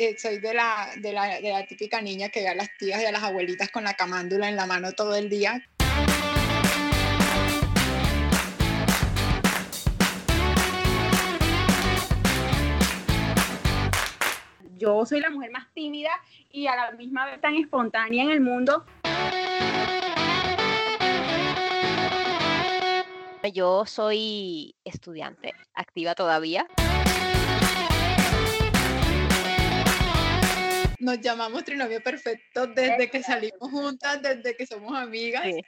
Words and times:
eh, 0.00 0.16
soy 0.18 0.38
de 0.38 0.54
la, 0.54 0.88
de, 0.96 1.12
la, 1.12 1.40
de 1.42 1.50
la 1.50 1.66
típica 1.66 2.00
niña 2.00 2.30
que 2.30 2.40
ve 2.40 2.48
a 2.48 2.54
las 2.54 2.74
tías 2.78 3.02
y 3.02 3.04
a 3.04 3.12
las 3.12 3.22
abuelitas 3.22 3.68
con 3.70 3.84
la 3.84 3.92
camándula 3.92 4.48
en 4.48 4.56
la 4.56 4.64
mano 4.64 4.92
todo 4.92 5.14
el 5.14 5.28
día. 5.28 5.62
Yo 14.78 15.04
soy 15.04 15.20
la 15.20 15.28
mujer 15.28 15.50
más 15.50 15.70
tímida 15.74 16.12
y 16.50 16.66
a 16.66 16.76
la 16.76 16.92
misma 16.92 17.26
vez 17.26 17.38
tan 17.42 17.56
espontánea 17.56 18.24
en 18.24 18.30
el 18.30 18.40
mundo. 18.40 18.86
Yo 23.52 23.84
soy 23.84 24.74
estudiante, 24.82 25.52
activa 25.74 26.14
todavía. 26.14 26.66
Nos 31.00 31.18
llamamos 31.20 31.64
Trinomio 31.64 32.02
Perfecto 32.02 32.66
desde 32.66 33.10
que 33.10 33.22
salimos 33.22 33.70
juntas, 33.70 34.20
desde 34.22 34.54
que 34.54 34.66
somos 34.66 34.94
amigas. 34.96 35.44
Sí. 35.44 35.62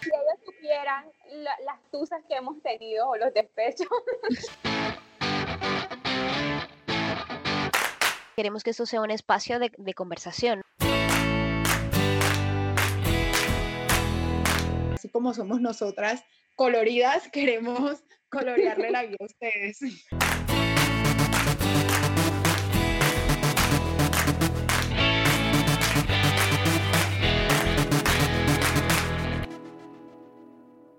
Si 0.00 0.08
ellos 0.08 0.40
supieran 0.44 1.04
la- 1.30 1.56
las 1.64 1.78
tusas 1.90 2.22
que 2.28 2.36
hemos 2.36 2.60
tenido 2.62 3.08
o 3.08 3.16
los 3.16 3.32
despechos. 3.34 3.86
Queremos 8.36 8.62
que 8.64 8.70
esto 8.70 8.86
sea 8.86 9.02
un 9.02 9.10
espacio 9.10 9.58
de, 9.58 9.70
de 9.76 9.92
conversación. 9.94 10.62
Como 15.12 15.34
somos 15.34 15.60
nosotras 15.60 16.24
coloridas, 16.54 17.28
queremos 17.32 18.02
colorearle 18.30 18.90
la 18.90 19.02
vida 19.02 19.16
a 19.20 19.24
ustedes. 19.24 19.80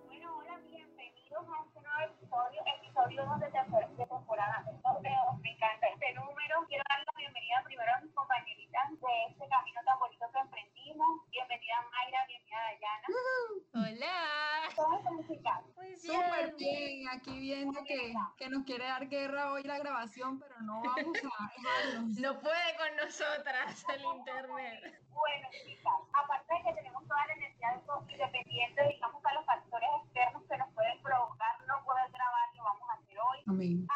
Bueno, 0.08 0.38
hola, 0.38 0.60
bienvenidos 0.68 1.46
a 1.48 1.64
este 1.66 1.82
nuevo 1.82 2.14
episodio, 2.14 2.62
episodio 2.80 3.26
2 3.26 3.40
de, 3.40 3.48
temporada, 3.52 3.88
de 3.98 4.06
temporada. 4.06 4.81
Eh, 5.04 5.16
me 5.42 5.52
encanta 5.52 5.88
este 5.88 6.14
número. 6.14 6.66
Quiero 6.68 6.84
dar 6.88 7.00
la 7.00 7.14
bienvenida 7.18 7.64
primero 7.66 7.92
a 7.92 8.02
mis 8.02 8.14
compañeritas 8.14 8.90
de 8.92 9.32
este 9.32 9.48
camino 9.50 9.80
tan 9.84 9.98
bonito 9.98 10.26
que 10.32 10.40
emprendimos. 10.40 11.08
Bienvenida 11.32 11.76
Mayra, 11.90 12.26
bienvenida 12.28 12.60
Dayana. 12.62 13.08
Hola. 13.74 14.70
¿Cómo 14.76 14.98
están, 14.98 15.28
chicas? 15.28 15.62
Muy 15.76 15.98
Súper 15.98 16.56
bien, 16.56 17.10
aquí 17.10 17.40
viendo 17.40 17.84
que, 17.84 18.14
que 18.38 18.50
nos 18.50 18.64
quiere 18.64 18.86
dar 18.86 19.08
guerra 19.08 19.52
hoy 19.52 19.64
la 19.64 19.80
grabación, 19.80 20.40
pero 20.40 20.62
no 20.62 20.84
vamos 20.84 21.18
a. 21.18 21.52
No 22.22 22.40
puede 22.40 22.78
con 22.78 22.96
nosotras 22.98 23.84
el 23.90 24.02
internet. 24.04 25.02
Bueno, 25.10 25.48
chicas, 25.66 25.94
aparte 26.14 26.54
de 26.54 26.62
que 26.62 26.74
tenemos 26.76 27.08
toda 27.08 27.26
la 27.26 27.34
energía 27.34 27.72
de 27.72 27.78
eso, 27.80 28.06
independiente, 28.08 28.88
digamos, 28.88 29.26
a 29.26 29.34
los 29.34 29.46
factores 29.46 29.90
externos 30.04 30.44
que 30.48 30.58
nos 30.58 30.70
pueden 30.74 31.02
provocar 31.02 31.60
no 31.68 31.84
poder 31.86 32.12
grabar, 32.12 32.56
lo 32.56 32.64
vamos 32.64 32.90
a 32.90 32.94
hacer 32.94 33.18
hoy. 33.20 33.40
Amén. 33.48 33.88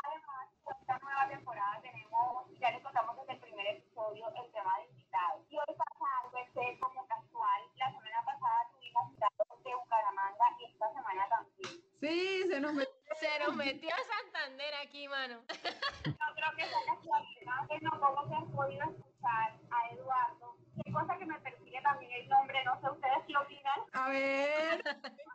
Metió 13.66 13.90
Santander 13.90 14.74
aquí, 14.76 15.08
mano. 15.08 15.36
No 15.40 16.28
creo 16.36 16.52
que 16.56 16.66
sea 16.66 16.96
casualidad, 16.96 17.68
que 17.68 17.80
no 17.82 18.00
como 18.00 18.28
se 18.28 18.36
han 18.36 18.52
podido 18.52 18.84
escuchar 18.84 19.54
a 19.72 19.90
Eduardo. 19.92 20.56
Qué 20.84 20.92
cosa 20.92 21.18
que 21.18 21.26
me 21.26 21.40
persigue 21.40 21.82
también 21.82 22.12
el 22.12 22.30
nombre, 22.30 22.64
no 22.64 22.80
sé 22.80 22.90
ustedes 22.92 23.18
qué 23.28 23.38
opinan. 23.38 23.80
A 23.94 24.10
ver, 24.10 24.84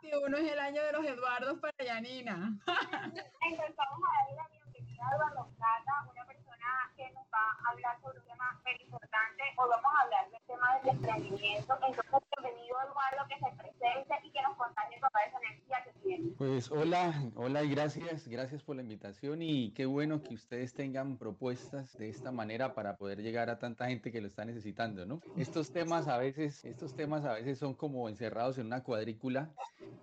21 0.01 0.37
es 0.37 0.51
el 0.51 0.59
año 0.59 0.83
de 0.83 0.91
los 0.93 1.05
Eduardos 1.05 1.59
para 1.59 1.73
Yanina. 1.83 2.35
Entonces 3.41 3.75
vamos 3.75 3.99
a 4.07 4.23
darle 4.23 4.35
la 4.37 4.47
bienvenida 4.47 5.03
a 5.03 5.15
Eduardo 5.15 5.49
Plata, 5.57 5.93
una 6.09 6.25
persona 6.25 6.91
que 6.95 7.11
nos 7.11 7.25
va 7.25 7.43
a 7.65 7.71
hablar 7.71 7.99
sobre 8.01 8.19
un 8.19 8.25
tema 8.25 8.61
muy 8.63 8.77
importante. 8.81 9.43
Hoy 9.57 9.69
vamos 9.69 9.91
a 9.93 10.03
hablar 10.03 10.31
del 10.31 10.41
tema 10.43 10.79
del 10.79 10.89
emprendimiento. 10.95 11.73
Entonces, 11.73 12.21
bienvenido 12.37 12.81
Eduardo, 12.81 13.27
que 13.27 13.39
se 13.39 13.51
presente 13.57 14.19
y 14.23 14.31
que 14.31 14.41
nos 14.41 14.55
contagie 14.55 14.99
toda 14.99 15.23
esa 15.25 15.37
energía 15.37 15.83
que 15.83 15.91
tiene. 15.99 16.35
Pues 16.51 16.69
hola, 16.69 17.31
hola 17.35 17.63
y 17.63 17.69
gracias, 17.69 18.27
gracias 18.27 18.61
por 18.61 18.75
la 18.75 18.81
invitación 18.81 19.41
y 19.41 19.71
qué 19.71 19.85
bueno 19.85 20.21
que 20.21 20.33
ustedes 20.33 20.73
tengan 20.73 21.17
propuestas 21.17 21.97
de 21.97 22.09
esta 22.09 22.33
manera 22.33 22.75
para 22.75 22.97
poder 22.97 23.21
llegar 23.21 23.49
a 23.49 23.57
tanta 23.57 23.87
gente 23.87 24.11
que 24.11 24.19
lo 24.19 24.27
está 24.27 24.43
necesitando, 24.43 25.05
¿no? 25.05 25.21
Estos 25.37 25.71
temas 25.71 26.09
a 26.09 26.17
veces, 26.17 26.65
estos 26.65 26.93
temas 26.93 27.23
a 27.23 27.35
veces 27.35 27.57
son 27.57 27.73
como 27.73 28.09
encerrados 28.09 28.57
en 28.57 28.65
una 28.65 28.83
cuadrícula 28.83 29.49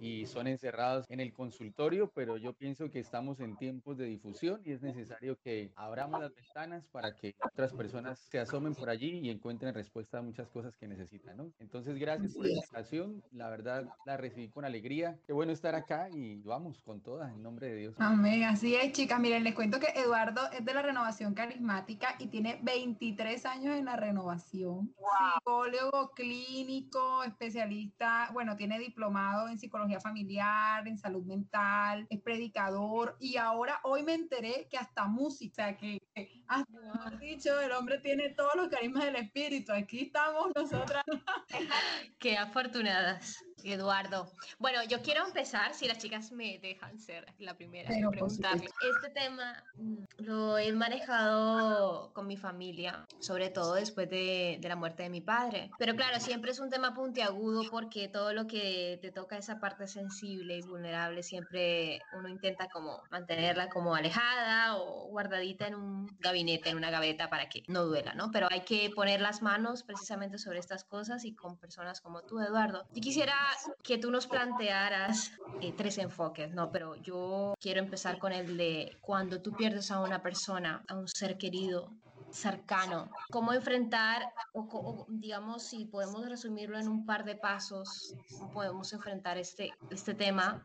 y 0.01 0.25
son 0.25 0.47
encerrados 0.47 1.05
en 1.11 1.21
el 1.21 1.35
consultorio, 1.35 2.11
pero 2.15 2.39
yo 2.39 2.55
pienso 2.55 2.91
que 2.91 3.01
estamos 3.01 3.41
en 3.41 3.57
tiempos 3.57 3.99
de 3.99 4.07
difusión 4.07 4.63
y 4.65 4.73
es 4.73 4.81
necesario 4.81 5.37
que 5.43 5.71
abramos 5.77 6.21
las 6.21 6.35
ventanas 6.35 6.87
para 6.87 7.15
que 7.15 7.35
otras 7.45 7.75
personas 7.75 8.21
se 8.31 8.39
asomen 8.39 8.75
por 8.75 8.89
allí 8.89 9.19
y 9.19 9.29
encuentren 9.29 9.75
respuesta 9.75 10.19
a 10.19 10.23
muchas 10.23 10.49
cosas 10.49 10.77
que 10.77 10.89
necesitan, 10.89 11.37
¿no? 11.37 11.53
Entonces, 11.59 11.99
gracias 11.99 12.35
por 12.35 12.47
la 12.47 12.53
invitación, 12.53 13.23
la 13.33 13.51
verdad 13.51 13.87
la 14.07 14.17
recibí 14.17 14.49
con 14.49 14.65
alegría, 14.65 15.19
qué 15.27 15.35
bueno 15.35 15.53
estar 15.53 15.75
acá 15.75 16.09
y 16.11 16.38
vamos 16.45 16.81
con 16.81 17.01
todas 17.01 17.33
en 17.33 17.43
nombre 17.43 17.69
de 17.69 17.77
Dios. 17.77 17.95
Amén, 17.99 18.45
así 18.45 18.75
es, 18.75 18.93
chicas. 18.93 19.21
Miren, 19.21 19.45
les 19.45 19.55
cuento 19.55 19.81
que 19.81 19.89
Eduardo 19.97 20.41
es 20.53 20.65
de 20.65 20.75
la 20.75 20.83
renovación 20.83 21.35
carismática 21.35 22.17
y 22.19 22.29
tiene 22.29 22.59
23 22.63 23.47
años 23.47 23.77
en 23.77 23.87
la 23.87 23.97
renovación. 23.97 24.95
Psicólogo 25.35 26.13
clínico, 26.15 27.25
especialista, 27.25 28.31
bueno, 28.33 28.57
tiene 28.57 28.79
diplomado 28.79 29.49
en 29.49 29.59
psicología 29.59 30.01
familiar, 30.01 30.87
en 30.87 30.99
salud 30.99 31.25
mental, 31.25 32.07
es 32.11 32.21
predicador 32.21 33.17
y 33.21 33.37
ahora 33.37 33.81
hoy 33.85 34.03
me 34.03 34.15
enteré 34.15 34.69
que 34.71 34.77
hasta 34.77 35.07
música, 35.07 35.77
que, 35.77 36.01
que 36.15 36.43
hasta, 36.47 36.73
mejor 36.81 37.19
dicho, 37.19 37.61
el 37.61 37.73
hombre 37.73 37.99
tiene 37.99 38.31
todos 38.31 38.55
los 38.57 38.69
carismas 38.69 39.05
del 39.05 39.17
espíritu. 39.17 39.73
Aquí 39.73 40.01
estamos 40.01 40.49
nosotras. 40.55 41.05
Qué 42.19 42.37
afortunadas, 42.37 43.45
Eduardo. 43.65 44.31
Bueno, 44.59 44.83
yo 44.85 45.03
quiero 45.03 45.27
empezar, 45.27 45.75
si 45.75 45.87
las 45.87 45.99
chicas 45.99 46.33
me 46.33 46.59
dejan 46.59 46.99
ser 46.99 47.27
la 47.39 47.57
primera 47.57 47.95
en 47.95 48.11
preguntarle. 48.11 48.69
Este 48.81 49.11
tema 49.11 49.65
mm, 49.77 50.05
lo 50.19 50.59
he 50.59 50.73
manejado 50.73 52.13
con 52.13 52.27
mi 52.27 52.37
familia, 52.37 53.07
sobre 53.21 53.51
todo 53.51 53.75
después 53.75 54.09
de, 54.09 54.59
de 54.61 54.69
la 54.69 54.77
muerte 54.77 55.03
de 55.03 55.11
mi 55.11 55.21
padre. 55.21 55.73
Pero 55.79 55.95
claro, 55.95 56.21
siempre 56.21 56.51
es 56.51 56.61
un 56.61 56.71
tema 56.71 56.95
puntiagudo 56.95 57.63
porque 57.71 58.09
todo 58.09 58.33
lo 58.33 58.47
que 58.47 58.99
te 59.01 59.11
toca 59.11 59.37
esa 59.37 59.61
parte 59.61 59.87
sensible 59.87 60.57
y 60.57 60.63
vulnerable, 60.63 61.23
siempre 61.23 62.01
uno 62.13 62.29
intenta 62.29 62.69
como 62.69 63.03
mantenerla 63.11 63.69
como 63.69 63.95
alejada 63.95 64.77
o 64.77 65.09
guardadita 65.09 65.67
en 65.67 65.75
un 65.75 66.07
gabinete, 66.19 66.71
en 66.71 66.77
una 66.77 66.91
gaveta 66.91 67.31
para 67.31 67.49
que 67.49 67.63
no 67.69 67.85
duela, 67.85 68.15
¿no? 68.15 68.31
Pero 68.31 68.49
hay 68.51 68.63
que 68.63 68.91
poner 68.91 69.21
las 69.21 69.43
manos 69.43 69.83
precisamente 69.83 70.39
sobre 70.39 70.59
estas 70.59 70.85
cosas 70.85 71.25
y 71.25 71.35
con 71.35 71.59
personas 71.59 72.01
como 72.01 72.23
tú, 72.23 72.41
Eduardo. 72.41 72.87
Yo 72.93 73.01
quisiera 73.01 73.35
que 73.83 73.99
tú 73.99 74.11
nos 74.11 74.27
plantearas 74.27 75.33
eh, 75.61 75.73
tres 75.77 75.99
enfoques, 75.99 76.53
¿no? 76.55 76.71
Pero 76.71 76.97
yo 76.97 77.55
quiero 77.61 77.81
empezar 77.81 78.19
con 78.19 78.33
el 78.33 78.57
de 78.57 78.97
cuando 79.01 79.41
tú 79.41 79.53
pierdes 79.53 79.91
a 79.91 80.01
una 80.01 80.23
persona, 80.23 80.83
a 80.89 80.95
un 80.97 81.09
ser 81.09 81.39
querido, 81.39 81.93
cercano, 82.31 83.11
cómo 83.31 83.53
enfrentar, 83.53 84.33
o, 84.53 84.61
o, 84.61 85.07
digamos, 85.09 85.63
si 85.63 85.85
podemos 85.87 86.29
resumirlo 86.29 86.79
en 86.79 86.89
un 86.89 87.07
par 87.07 87.25
de 87.25 87.37
pasos, 87.37 88.15
podemos 88.53 88.93
enfrentar 88.93 89.39
este, 89.39 89.73
este 89.91 90.15
tema 90.15 90.63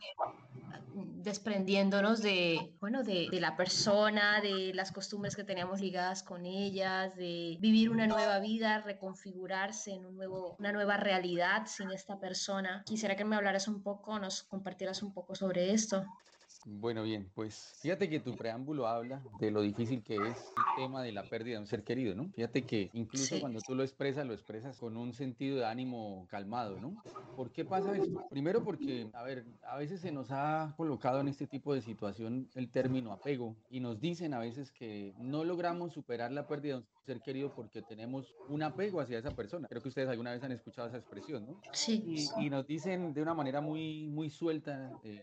desprendiéndonos 0.96 2.22
de, 2.22 2.74
bueno, 2.80 3.04
de, 3.04 3.28
de 3.32 3.40
la 3.40 3.56
persona, 3.56 4.42
de 4.42 4.74
las 4.74 4.92
costumbres 4.92 5.36
que 5.36 5.44
teníamos 5.44 5.80
ligadas 5.80 6.22
con 6.22 6.46
ellas, 6.46 7.16
de 7.16 7.58
vivir 7.60 7.90
una 7.90 8.08
nueva 8.08 8.40
vida, 8.40 8.82
reconfigurarse 8.82 9.94
en 9.94 10.06
un 10.06 10.16
nuevo, 10.16 10.56
una 10.60 10.72
nueva 10.72 10.98
realidad 10.98 11.66
sin 11.66 11.92
esta 11.92 12.20
persona. 12.20 12.84
Quisiera 12.86 13.16
que 13.16 13.26
me 13.26 13.36
hablaras 13.36 13.68
un 13.68 13.82
poco, 13.82 14.20
nos 14.20 14.44
compartieras 14.44 15.02
un 15.02 15.14
poco 15.14 15.34
sobre 15.34 15.72
esto. 15.74 16.06
Bueno, 16.66 17.04
bien, 17.04 17.30
pues 17.34 17.78
fíjate 17.82 18.10
que 18.10 18.22
tu 18.22 18.38
preámbulo 18.38 18.88
habla 18.88 19.28
de 19.34 19.52
lo 19.52 19.62
difícil 19.62 20.02
que 20.02 20.30
es 20.30 20.54
el 20.56 20.66
tema 20.72 21.04
de 21.04 21.12
la 21.12 21.28
pérdida 21.28 21.56
de 21.56 21.60
un 21.62 21.68
ser 21.68 21.84
querido, 21.84 22.16
¿no? 22.16 22.32
Fíjate 22.32 22.66
que 22.66 22.90
incluso 22.94 23.36
Sí. 23.36 23.42
cuando 23.42 23.64
tú 23.64 23.76
lo 23.76 23.84
expresas, 23.84 24.26
lo 24.26 24.34
expresas 24.34 24.78
con 24.78 24.96
un 24.96 25.12
sentido 25.14 25.58
de 25.58 25.66
ánimo 25.66 26.26
calmado, 26.30 26.80
¿no? 26.80 27.02
¿Por 27.34 27.52
qué 27.52 27.66
pasa 27.66 27.98
esto? 27.98 28.24
Primero 28.30 28.64
porque, 28.64 29.10
a 29.14 29.24
ver, 29.24 29.46
a 29.64 29.78
veces 29.78 30.00
se 30.02 30.12
nos 30.14 30.32
ha 30.32 30.74
colocado 30.78 31.20
en 31.20 31.28
este 31.28 31.48
tipo 31.48 31.74
de 31.74 31.82
situación 31.82 32.50
el 32.54 32.72
término 32.72 33.12
apego 33.12 33.60
y 33.68 33.80
nos 33.82 34.00
dicen 34.00 34.34
a 34.34 34.40
veces 34.40 34.72
que 34.72 35.14
no 35.18 35.44
logramos 35.44 35.92
superar 35.94 36.32
la 36.32 36.48
pérdida 36.48 36.76
de 36.76 36.80
un 36.80 36.84
ser 36.84 37.03
querido 37.04 37.54
porque 37.54 37.82
tenemos 37.82 38.34
un 38.50 38.64
apego 38.64 39.00
hacia 39.02 39.20
esa 39.20 39.32
persona. 39.32 39.68
Creo 39.68 39.82
que 39.82 39.90
ustedes 39.90 40.08
alguna 40.10 40.32
vez 40.32 40.44
han 40.44 40.52
escuchado 40.52 40.88
esa 40.88 40.98
expresión, 40.98 41.46
¿no? 41.46 41.60
Sí. 41.74 42.04
Y, 42.38 42.46
y 42.46 42.50
nos 42.50 42.66
dicen 42.66 43.14
de 43.14 43.22
una 43.22 43.34
manera 43.34 43.62
muy, 43.62 44.08
muy 44.08 44.30
suelta, 44.30 44.92
eh, 45.04 45.22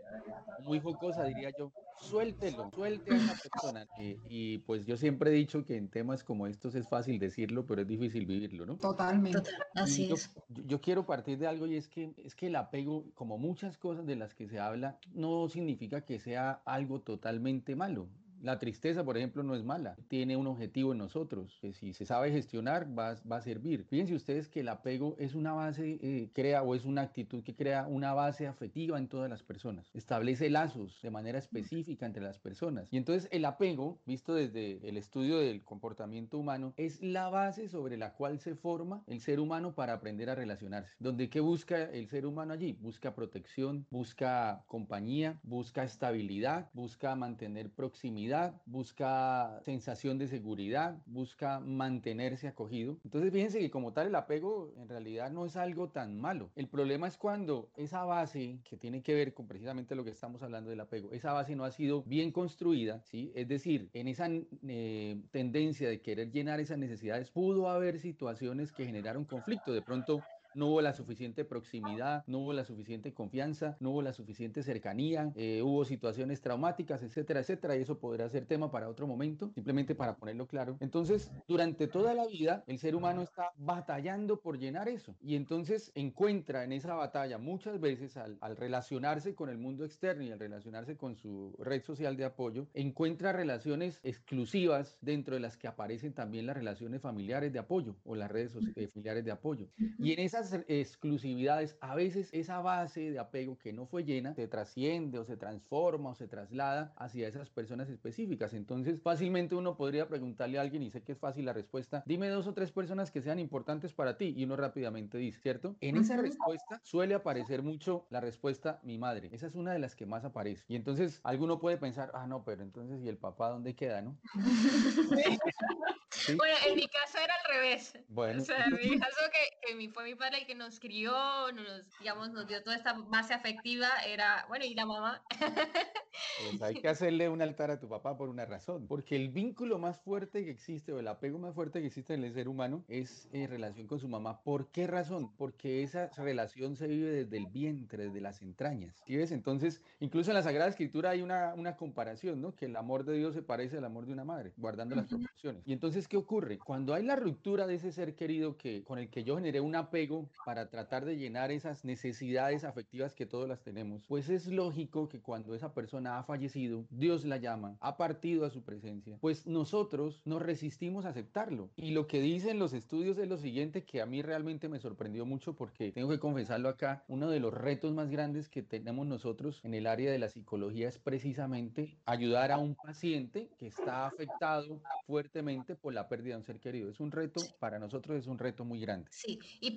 muy 0.65 0.79
jocosa, 0.81 1.25
diría 1.25 1.51
yo, 1.59 1.73
suéltelo, 2.03 2.71
suelte 2.75 3.13
a 3.15 3.17
esa 3.17 3.35
persona. 3.43 3.87
Eh, 3.99 4.19
y 4.29 4.59
pues 4.59 4.87
yo 4.87 4.97
siempre 4.97 5.31
he 5.31 5.35
dicho 5.35 5.65
que 5.65 5.77
en 5.77 5.89
temas 5.89 6.23
como 6.25 6.47
estos 6.47 6.75
es 6.75 6.87
fácil 6.89 7.19
decirlo, 7.19 7.67
pero 7.67 7.83
es 7.83 7.89
difícil 7.89 8.27
vivirlo, 8.27 8.67
¿no? 8.67 8.77
Totalmente. 8.77 9.39
Total, 9.39 9.55
así 9.75 10.09
yo, 10.09 10.15
es. 10.17 10.35
yo- 10.49 10.63
yo 10.67 10.81
quiero 10.81 11.07
partir 11.07 11.39
de 11.39 11.47
algo 11.47 11.67
y 11.67 11.77
es 11.77 11.89
que, 11.89 12.13
es 12.19 12.35
que 12.35 12.49
el 12.49 12.57
apego, 12.57 13.07
como 13.15 13.39
muchas 13.39 13.79
cosas 13.79 14.07
de 14.07 14.17
las 14.17 14.35
que 14.35 14.49
se 14.49 14.59
habla, 14.59 14.99
no 15.13 15.49
significa 15.49 16.05
que 16.05 16.19
sea 16.19 16.63
algo 16.65 17.01
totalmente 17.01 17.75
malo. 17.75 18.09
La 18.43 18.59
tristeza, 18.59 19.05
por 19.05 19.19
ejemplo, 19.19 19.43
no 19.43 19.55
es 19.55 19.63
mala, 19.65 19.97
tiene 20.09 20.35
un 20.37 20.47
objetivo 20.47 20.93
en 20.93 20.99
nosotros, 20.99 21.59
que 21.61 21.75
si 21.75 21.93
se 21.93 22.07
sabe 22.07 22.31
gestionar 22.33 22.89
va, 22.99 23.11
a- 23.11 23.17
va 23.31 23.37
a 23.37 23.43
servir. 23.43 23.85
Fíjense 23.85 24.15
ustedes 24.15 24.49
que 24.49 24.61
el 24.61 24.69
apego 24.69 25.15
es 25.19 25.35
una 25.35 25.53
base, 25.53 25.99
eh, 26.01 26.31
crea 26.33 26.63
o 26.63 26.75
es 26.75 26.87
una 26.87 27.03
actitud 27.03 27.43
que 27.45 27.55
crea 27.55 27.87
una 27.87 28.15
base 28.15 28.47
afectiva 28.47 28.97
en 28.97 29.09
todas 29.09 29.29
las 29.29 29.43
personas, 29.43 29.91
establece 29.93 30.49
lazos 30.49 31.01
de 31.03 31.11
manera 31.11 31.39
específica 31.39 32.07
entre 32.07 32.23
las 32.23 32.39
personas. 32.39 32.89
Y 32.91 32.97
entonces 32.97 33.29
el 33.31 33.45
apego, 33.45 34.01
visto 34.07 34.33
desde 34.35 34.89
el 34.89 34.97
estudio 34.97 35.39
del 35.39 35.63
comportamiento 35.63 36.39
humano, 36.39 36.73
es 36.79 37.03
la 37.03 37.29
base 37.29 37.69
sobre 37.69 37.99
la 37.99 38.15
cual 38.15 38.39
se 38.39 38.55
forma 38.55 39.05
el 39.07 39.21
ser 39.21 39.39
humano 39.39 39.75
para 39.75 39.93
aprender 39.93 40.31
a 40.31 40.35
relacionarse. 40.35 40.97
Donde 40.99 41.29
qué 41.29 41.41
busca 41.41 41.83
el 41.85 42.09
ser 42.09 42.25
humano 42.25 42.55
allí? 42.55 42.73
Busca 42.73 43.15
protección, 43.15 43.87
busca 43.91 44.65
compañía, 44.67 45.41
busca 45.43 45.85
estabilidad, 45.85 46.71
busca 46.73 47.15
mantener 47.17 47.71
proximidad, 47.75 48.30
busca 48.67 49.61
sensación 49.65 50.19
de 50.19 50.29
seguridad, 50.29 50.97
busca 51.07 51.61
mantenerse 51.61 52.49
acogido. 52.49 52.97
Entonces 53.05 53.33
fíjense 53.33 53.59
que 53.59 53.71
como 53.71 53.93
tal 53.93 54.09
el 54.09 54.15
apego 54.15 54.73
en 54.77 54.89
realidad 54.89 55.31
no 55.31 55.47
es 55.47 55.57
algo 55.57 55.89
tan 55.89 56.21
malo. 56.21 56.51
El 56.57 56.69
problema 56.69 57.09
es 57.09 57.17
cuando 57.17 57.71
esa 57.77 58.05
base 58.05 58.59
que 58.65 58.77
tiene 58.77 59.03
que 59.03 59.15
ver 59.15 59.35
con 59.35 59.47
precisamente 59.47 59.95
lo 59.95 60.05
que 60.05 60.11
estamos 60.11 60.43
hablando 60.43 60.71
del 60.71 60.81
apego, 60.81 61.13
esa 61.13 61.33
base 61.33 61.57
no 61.57 61.65
ha 61.65 61.71
sido 61.71 62.03
bien 62.05 62.31
construida, 62.33 63.03
¿sí? 63.05 63.33
Es 63.35 63.49
decir, 63.49 63.91
en 63.93 64.09
esa 64.09 64.29
eh, 64.69 65.21
tendencia 65.31 65.89
de 65.89 66.01
querer 66.01 66.31
llenar 66.31 66.61
esas 66.61 66.79
necesidades 66.79 67.31
pudo 67.31 67.69
haber 67.69 67.99
situaciones 67.99 68.73
que 68.73 68.87
generaron 68.87 69.25
conflicto. 69.25 69.73
De 69.73 69.83
pronto 69.83 70.23
no 70.55 70.69
hubo 70.69 70.81
la 70.81 70.93
suficiente 70.93 71.45
proximidad, 71.45 72.25
no 72.27 72.39
hubo 72.39 72.53
la 72.53 72.65
suficiente 72.65 73.13
confianza, 73.13 73.77
no 73.81 73.91
hubo 73.91 74.03
la 74.03 74.13
suficiente 74.13 74.63
cercanía, 74.63 75.33
eh, 75.37 75.63
hubo 75.63 75.85
situaciones 75.85 76.41
traumáticas, 76.41 77.03
etcétera, 77.03 77.41
etcétera, 77.41 77.77
y 77.77 77.83
eso 77.83 77.99
podrá 77.99 78.29
ser 78.29 78.47
tema 78.47 78.71
para 78.71 78.89
otro 78.89 79.07
momento, 79.07 79.51
simplemente 79.55 79.95
para 79.95 80.17
ponerlo 80.17 80.47
claro. 80.47 80.77
Entonces, 80.81 81.31
durante 81.49 81.87
toda 81.87 82.15
la 82.15 82.27
vida, 82.27 82.65
el 82.67 82.79
ser 82.79 82.95
humano 82.95 83.23
está 83.23 83.53
batallando 83.57 84.41
por 84.41 84.59
llenar 84.59 84.89
eso, 84.89 85.15
y 85.23 85.37
entonces 85.37 85.93
encuentra 85.95 86.65
en 86.65 86.73
esa 86.73 86.95
batalla 86.95 87.39
muchas 87.39 87.81
veces 87.81 88.17
al, 88.17 88.39
relacionarse 88.57 89.35
con 89.35 89.49
el 89.49 89.59
mundo 89.59 89.85
externo 89.85 90.25
y 90.25 90.31
al 90.31 90.39
relacionarse 90.39 90.97
con 90.97 91.17
su 91.17 91.55
red 91.59 91.83
social 91.83 92.17
de 92.17 92.25
apoyo, 92.25 92.67
encuentra 92.75 93.33
relaciones 93.33 94.01
exclusivas 94.03 94.99
dentro 95.01 95.35
de 95.35 95.41
las 95.41 95.57
que 95.57 95.69
aparecen 95.69 96.13
también 96.13 96.47
las 96.47 96.57
relaciones 96.57 97.01
familiares 97.01 97.53
de 97.53 97.59
apoyo 97.59 97.97
o 98.05 98.15
las 98.15 98.31
redes 98.31 98.57
eh, 98.77 98.89
familiares 98.89 99.25
de 99.25 99.31
apoyo. 99.31 99.69
Y 99.99 100.13
en 100.13 100.21
esas 100.41 100.65
exclusividades, 100.69 101.77
a 101.81 101.95
veces 101.95 102.29
esa 102.33 102.61
base 102.61 103.11
de 103.11 103.19
apego 103.19 103.59
que 103.59 103.73
no 103.73 103.87
fue 103.87 104.05
llena 104.05 104.35
se 104.35 104.49
trasciende 104.49 105.19
o 105.19 105.25
se 105.25 105.37
transforma 105.37 106.11
o 106.11 106.15
se 106.15 106.29
traslada 106.29 106.93
hacia 106.97 107.29
esas 107.29 107.51
personas 107.51 107.89
específicas. 107.89 108.55
Entonces, 108.55 109.01
fácilmente 109.03 109.55
uno 109.55 109.77
podría 109.77 110.09
preguntarle 110.09 110.59
a 110.59 110.63
alguien, 110.63 110.83
y 110.83 110.91
sé 110.91 111.03
que 111.03 111.13
es 111.13 111.19
fácil 111.19 111.45
la 111.45 111.53
respuesta, 111.53 112.03
dime 112.07 112.29
dos 112.29 112.47
o 112.47 112.55
tres 112.55 112.73
personas 112.73 113.11
que 113.11 113.23
sean 113.23 113.39
importantes 113.39 113.93
para 113.93 114.17
ti, 114.17 114.35
y 114.37 114.45
uno 114.45 114.57
rápidamente 114.57 115.19
dice, 115.19 115.41
¿cierto? 115.41 115.77
En 115.81 115.97
esa 115.97 116.17
respuesta 116.17 116.81
suele 116.83 117.15
aparecer 117.15 117.63
mucho 117.63 118.07
la 118.11 118.21
respuesta 118.21 118.81
mi 118.83 118.99
madre. 118.99 119.31
Esa 119.33 119.47
es 119.47 119.55
una 119.55 119.73
de 119.73 119.79
las 119.79 119.95
que 119.95 120.07
más 120.07 120.25
aparece. 120.25 120.65
Y 120.69 120.77
entonces 120.77 121.21
alguno 121.25 121.61
puede 121.61 121.77
pensar, 121.77 122.11
ah, 122.15 122.27
no, 122.27 122.45
pero 122.45 122.63
entonces, 122.63 123.03
¿y 123.03 123.09
el 123.09 123.19
papá 123.19 123.51
dónde 123.51 123.75
queda, 123.75 124.03
no? 124.03 124.19
Sí. 126.13 126.35
Bueno, 126.37 126.55
en 126.67 126.75
mi 126.75 126.89
caso 126.89 127.19
era 127.19 127.35
al 127.35 127.55
revés. 127.55 127.99
Bueno, 128.09 128.43
O 128.43 128.45
sea, 128.45 128.65
en 128.67 128.75
mi 128.75 128.99
caso 128.99 129.21
que, 129.33 129.67
que 129.67 129.75
mi, 129.75 129.89
fue 129.89 130.05
mi 130.05 130.15
padre 130.15 130.30
el 130.39 130.47
que 130.47 130.55
nos 130.55 130.81
crió, 130.81 131.13
nos, 131.53 131.99
digamos, 131.99 132.31
nos 132.31 132.47
dio 132.47 132.63
toda 132.63 132.77
esta 132.77 132.93
base 132.93 133.35
afectiva, 133.35 133.89
era, 134.07 134.45
bueno, 134.49 134.65
y 134.65 134.75
la 134.75 134.87
mamá. 134.87 135.23
Pues 135.31 136.63
hay 136.63 136.75
que 136.81 136.89
hacerle 136.89 137.29
un 137.29 137.43
altar 137.43 137.71
a 137.71 137.81
tu 137.81 137.89
papá 137.89 138.17
por 138.17 138.29
una 138.29 138.45
razón, 138.45 138.87
porque 138.87 139.17
el 139.17 139.29
vínculo 139.29 139.79
más 139.79 140.01
fuerte 140.01 140.45
que 140.45 140.51
existe 140.51 140.93
o 140.93 140.99
el 140.99 141.09
apego 141.09 141.39
más 141.39 141.55
fuerte 141.55 141.81
que 141.81 141.87
existe 141.87 142.15
en 142.15 142.25
el 142.25 142.33
ser 142.33 142.49
humano 142.49 142.85
es 142.89 143.29
en 143.33 143.49
relación 143.49 143.87
con 143.87 143.99
su 143.99 144.09
mamá. 144.09 144.43
¿Por 144.43 144.71
qué 144.71 144.87
razón? 144.87 145.33
Porque 145.37 145.83
esa 145.83 146.11
relación 146.17 146.77
se 146.77 146.87
vive 146.87 147.11
desde 147.11 147.37
el 147.37 147.47
vientre, 147.47 148.07
desde 148.07 148.21
las 148.21 148.43
entrañas. 148.43 149.03
¿Sí 149.07 149.17
ves? 149.17 149.33
Entonces, 149.33 149.83
incluso 150.01 150.31
en 150.31 150.37
la 150.37 150.43
Sagrada 150.43 150.71
Escritura 150.71 151.11
hay 151.11 151.23
una, 151.23 151.55
una 151.55 151.77
comparación, 151.77 152.41
¿no? 152.41 152.55
Que 152.55 152.67
el 152.67 152.77
amor 152.77 153.05
de 153.05 153.17
Dios 153.17 153.35
se 153.35 153.43
parece 153.43 153.79
al 153.79 153.85
amor 153.85 154.07
de 154.07 154.13
una 154.13 154.25
madre, 154.25 154.53
guardando 154.57 154.97
las 154.97 155.07
proporciones. 155.07 155.63
Y 155.67 155.73
entonces, 155.73 156.09
¿qué 156.09 156.17
ocurre? 156.17 156.59
Cuando 156.59 156.95
hay 156.95 157.05
la 157.05 157.17
ruptura 157.17 157.67
de 157.67 157.75
ese 157.75 157.93
ser 157.93 158.15
querido 158.15 158.57
que, 158.57 158.83
con 158.85 158.99
el 158.99 159.11
que 159.11 159.25
yo 159.25 159.37
generé 159.37 159.61
un 159.61 159.75
apego 159.75 160.20
para 160.45 160.69
tratar 160.71 161.05
de 161.05 161.17
llenar 161.17 161.51
esas 161.51 161.85
necesidades 161.85 162.65
afectivas 162.65 163.15
que 163.15 163.27
todos 163.27 163.49
las 163.49 163.63
tenemos, 163.63 164.05
pues 164.07 164.29
es 164.29 164.47
lógico 164.47 165.09
que 165.09 165.21
cuando 165.21 165.55
esa 165.55 165.73
persona 165.75 166.19
ha 166.19 166.25
fallecido, 166.25 166.87
Dios 166.91 167.25
la 167.25 167.37
llama, 167.37 167.77
ha 167.81 167.97
partido 167.97 168.45
a 168.45 168.51
su 168.51 168.63
presencia, 168.63 169.19
pues 169.21 169.47
nosotros 169.47 170.23
nos 170.25 170.43
resistimos 170.43 171.05
a 171.05 171.11
aceptarlo. 171.11 171.71
Y 171.77 171.91
lo 171.93 172.07
que 172.07 172.21
dicen 172.21 172.59
los 172.59 172.73
estudios 172.73 173.19
es 173.19 173.29
lo 173.29 173.39
siguiente 173.39 173.85
que 173.85 174.01
a 174.01 174.07
mí 174.07 174.23
realmente 174.23 174.69
me 174.69 174.81
sorprendió 174.81 175.27
mucho 175.27 175.55
porque 175.55 175.93
tengo 175.93 176.09
que 176.09 176.19
confesarlo 176.19 176.69
acá, 176.69 177.05
uno 177.09 177.31
de 177.31 177.41
los 177.41 177.53
retos 177.53 177.93
más 177.93 178.11
grandes 178.11 178.49
que 178.49 178.63
tenemos 178.63 179.07
nosotros 179.07 179.61
en 179.65 179.75
el 179.75 179.87
área 179.87 180.11
de 180.11 180.19
la 180.19 180.29
psicología 180.29 180.89
es 180.89 180.99
precisamente 180.99 181.99
ayudar 182.05 182.53
a 182.53 182.59
un 182.59 182.75
paciente 182.75 183.51
que 183.59 183.67
está 183.67 184.07
afectado 184.07 184.81
fuertemente 185.07 185.75
por 185.75 185.95
la 185.95 186.09
pérdida 186.09 186.35
de 186.35 186.39
un 186.39 186.45
ser 186.45 186.61
querido. 186.61 186.91
Es 186.91 187.01
un 187.01 187.11
reto, 187.11 187.41
para 187.59 187.79
nosotros 187.79 188.19
es 188.19 188.27
un 188.27 188.39
reto 188.39 188.65
muy 188.65 188.81
grande. 188.81 189.09
Sí, 189.11 189.39
y 189.61 189.73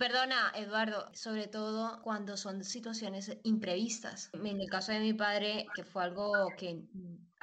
Eduardo, 0.55 1.09
sobre 1.13 1.47
todo 1.47 2.01
cuando 2.03 2.37
son 2.37 2.63
situaciones 2.63 3.37
imprevistas. 3.43 4.29
En 4.33 4.59
el 4.59 4.69
caso 4.69 4.91
de 4.91 4.99
mi 4.99 5.13
padre, 5.13 5.67
que 5.75 5.83
fue 5.83 6.03
algo 6.03 6.55
que 6.55 6.83